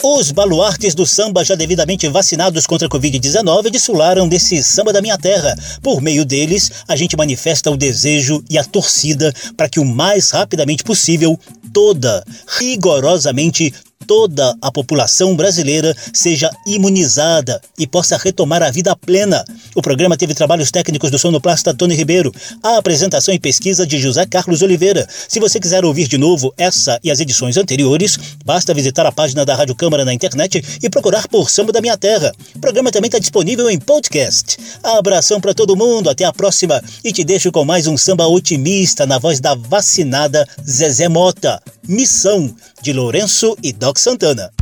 Os 0.09 0.31
baluartes 0.31 0.95
do 0.95 1.05
samba, 1.05 1.45
já 1.45 1.57
devidamente 1.57 2.07
vacinados 2.07 2.65
contra 2.65 2.87
a 2.87 2.89
Covid-19, 2.89 3.71
desfilaram 3.71 4.29
desse 4.29 4.63
samba 4.63 4.93
da 4.93 5.03
minha 5.03 5.19
terra. 5.19 5.59
Por 5.83 6.01
meio 6.01 6.25
deles, 6.25 6.71
a 6.87 6.95
gente 6.95 7.17
manifesta 7.17 7.73
o 7.73 7.77
desejo 7.77 8.41
e 8.49 8.57
a 8.57 8.63
torcida 8.63 9.35
para 9.57 9.69
que 9.69 9.81
o 9.81 9.85
mais 9.85 10.31
rapidamente 10.31 10.85
possível 10.85 11.37
toda, 11.73 12.25
rigorosamente 12.57 13.75
toda 14.07 14.55
a 14.63 14.71
população 14.71 15.35
brasileira 15.35 15.95
seja 16.13 16.51
imunizada 16.67 17.61
e 17.79 17.87
possa 17.87 18.17
retomar 18.17 18.63
a 18.63 18.71
vida 18.71 18.95
plena. 18.97 19.45
O 19.75 19.83
programa 19.83 20.17
teve 20.17 20.35
trabalhos 20.35 20.71
técnicos 20.71 21.11
do 21.11 21.19
sonoplasta 21.19 21.75
Tony 21.75 21.95
Ribeiro, 21.95 22.33
a 22.63 22.77
apresentação 22.77 23.35
e 23.35 23.39
pesquisa 23.39 23.87
de 23.87 23.99
José 23.99 24.25
Carlos 24.27 24.63
Oliveira. 24.63 25.07
Se 25.29 25.41
você 25.41 25.59
quiser 25.59 25.85
ouvir 25.85 26.09
de 26.09 26.19
novo 26.19 26.55
essa 26.57 26.99
e 27.03 27.11
as 27.11 27.21
edições 27.21 27.57
anteriores, 27.57 28.19
basta 28.45 28.73
visitar 28.73 29.05
a 29.07 29.13
página 29.13 29.45
da 29.45 29.55
Rádio 29.55 29.75
Câmara 29.75 30.05
na 30.05 30.15
internet 30.15 30.63
e 30.83 30.89
procurar 30.89 31.29
por 31.29 31.51
Samba 31.51 31.73
da 31.73 31.81
Minha 31.81 31.97
Terra. 31.97 32.33
O 32.55 32.59
programa 32.61 32.91
também 32.91 33.09
está 33.09 33.19
disponível 33.19 33.69
em 33.69 33.79
podcast. 33.79 34.57
Abração 34.83 35.41
para 35.41 35.55
todo 35.55 35.77
mundo, 35.77 36.09
até 36.09 36.25
a 36.25 36.33
próxima 36.33 36.83
e 37.05 37.13
te 37.13 37.25
deixo 37.25 37.51
com 37.51 37.65
mais 37.65 37.87
um 37.87 37.97
samba 37.97 38.27
otimista 38.27 39.07
na 39.07 39.19
voz 39.19 39.41
da 39.41 39.55
vacinada 39.55 40.47
Zezé 40.65 41.09
Mota. 41.09 41.61
Missão 41.89 42.53
de 42.83 42.93
Lourenço 42.93 43.57
e 43.63 43.73
Doc 43.73 43.96
Santana. 43.97 44.53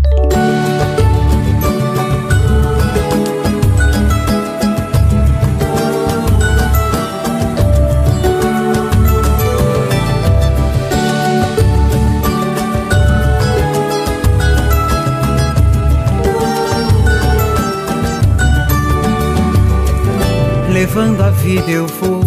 Levando 20.73 21.23
a 21.23 21.31
vida 21.31 21.71
eu 21.71 21.87
vou, 21.87 22.23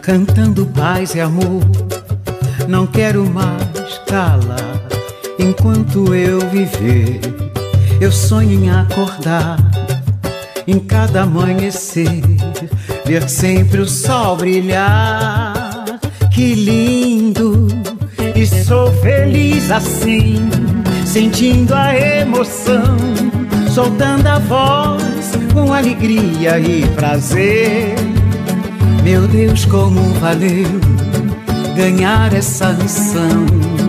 cantando 0.00 0.66
paz 0.66 1.14
e 1.14 1.20
amor. 1.20 1.62
Não 2.66 2.86
quero 2.86 3.28
mais 3.28 3.98
calar 4.06 4.97
enquanto 5.38 6.14
eu 6.14 6.40
viver. 6.50 7.20
Eu 8.00 8.12
sonho 8.12 8.64
em 8.64 8.70
acordar 8.70 9.58
em 10.66 10.78
cada 10.78 11.22
amanhecer, 11.22 12.22
ver 13.06 13.28
sempre 13.28 13.80
o 13.80 13.88
sol 13.88 14.36
brilhar. 14.36 15.84
Que 16.30 16.54
lindo! 16.54 17.66
E 18.36 18.46
sou 18.46 18.92
feliz 19.00 19.70
assim, 19.70 20.36
sentindo 21.04 21.74
a 21.74 21.96
emoção, 21.96 22.96
soltando 23.74 24.26
a 24.26 24.38
voz 24.38 25.32
com 25.52 25.72
alegria 25.72 26.60
e 26.60 26.86
prazer. 26.88 27.94
Meu 29.02 29.26
Deus, 29.26 29.64
como 29.64 30.00
valeu 30.20 30.68
ganhar 31.74 32.32
essa 32.34 32.72
missão. 32.74 33.87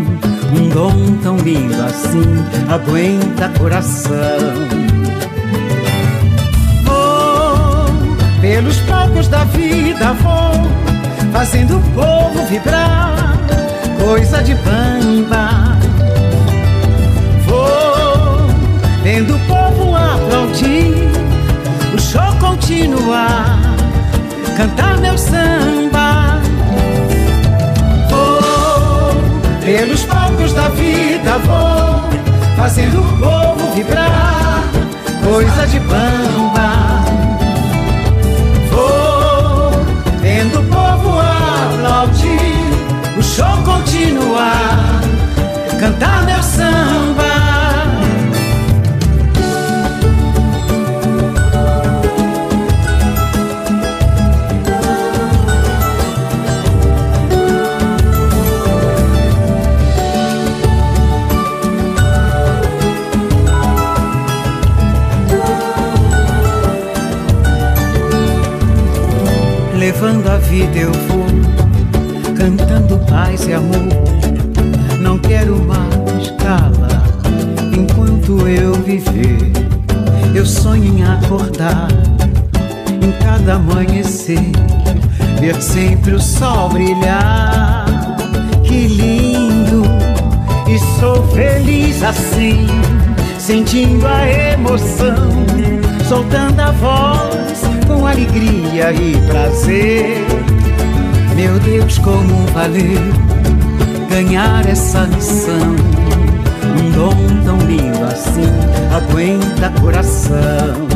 Um 0.52 0.70
dom 0.70 1.18
tão 1.22 1.38
lindo 1.38 1.82
assim 1.82 2.24
aguenta 2.72 3.50
coração. 3.58 4.14
Vou 6.84 7.86
pelos 8.41 8.78
palcos 8.80 9.28
da 9.28 9.43
vida, 9.45 10.14
vou 10.14 10.70
fazendo 11.32 11.78
o 11.78 11.82
povo 11.91 12.45
vibrar, 12.47 13.38
coisa 14.04 14.41
de 14.41 14.56
bamba. 14.56 15.78
Vou 17.45 18.47
vendo 19.04 19.36
o 19.36 19.39
povo 19.41 19.95
aplaudir 19.95 20.93
o 21.93 22.00
show 22.00 22.36
continuar, 22.39 23.60
cantar 24.58 24.97
meu 24.97 25.18
samba. 25.18 26.09
Pelos 29.70 30.04
palcos 30.06 30.52
da 30.54 30.68
vida, 30.70 31.38
vou 31.46 32.10
fazendo 32.58 33.02
o 33.02 33.18
povo 33.20 33.76
vibrar, 33.76 34.64
coisa 35.24 35.68
de 35.68 35.80
bamba. 35.82 36.59
Alegria 98.40 98.92
e 98.94 99.18
prazer. 99.28 100.26
Meu 101.36 101.60
Deus, 101.60 101.98
como 101.98 102.46
valeu 102.54 103.00
ganhar 104.10 104.66
essa 104.68 105.06
missão. 105.08 105.76
Um 106.78 106.92
dom 106.92 107.44
tão 107.44 107.58
lindo 107.68 108.06
assim 108.06 108.50
aguenta 108.96 109.70
coração. 109.82 110.88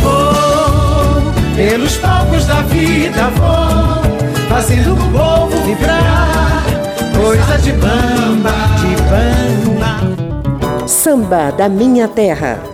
Vou 0.00 1.32
pelos 1.56 1.96
palcos 1.96 2.46
da 2.46 2.62
vida, 2.62 3.30
vou 3.36 4.48
fazendo 4.48 4.94
o 4.94 4.96
povo 4.96 5.56
vibrar. 5.64 6.64
Coisa 7.16 7.58
de 7.58 7.72
bamba, 7.72 8.52
de 8.80 8.96
bamba. 9.02 10.86
Samba 10.86 11.52
da 11.52 11.68
Minha 11.68 12.08
Terra. 12.08 12.73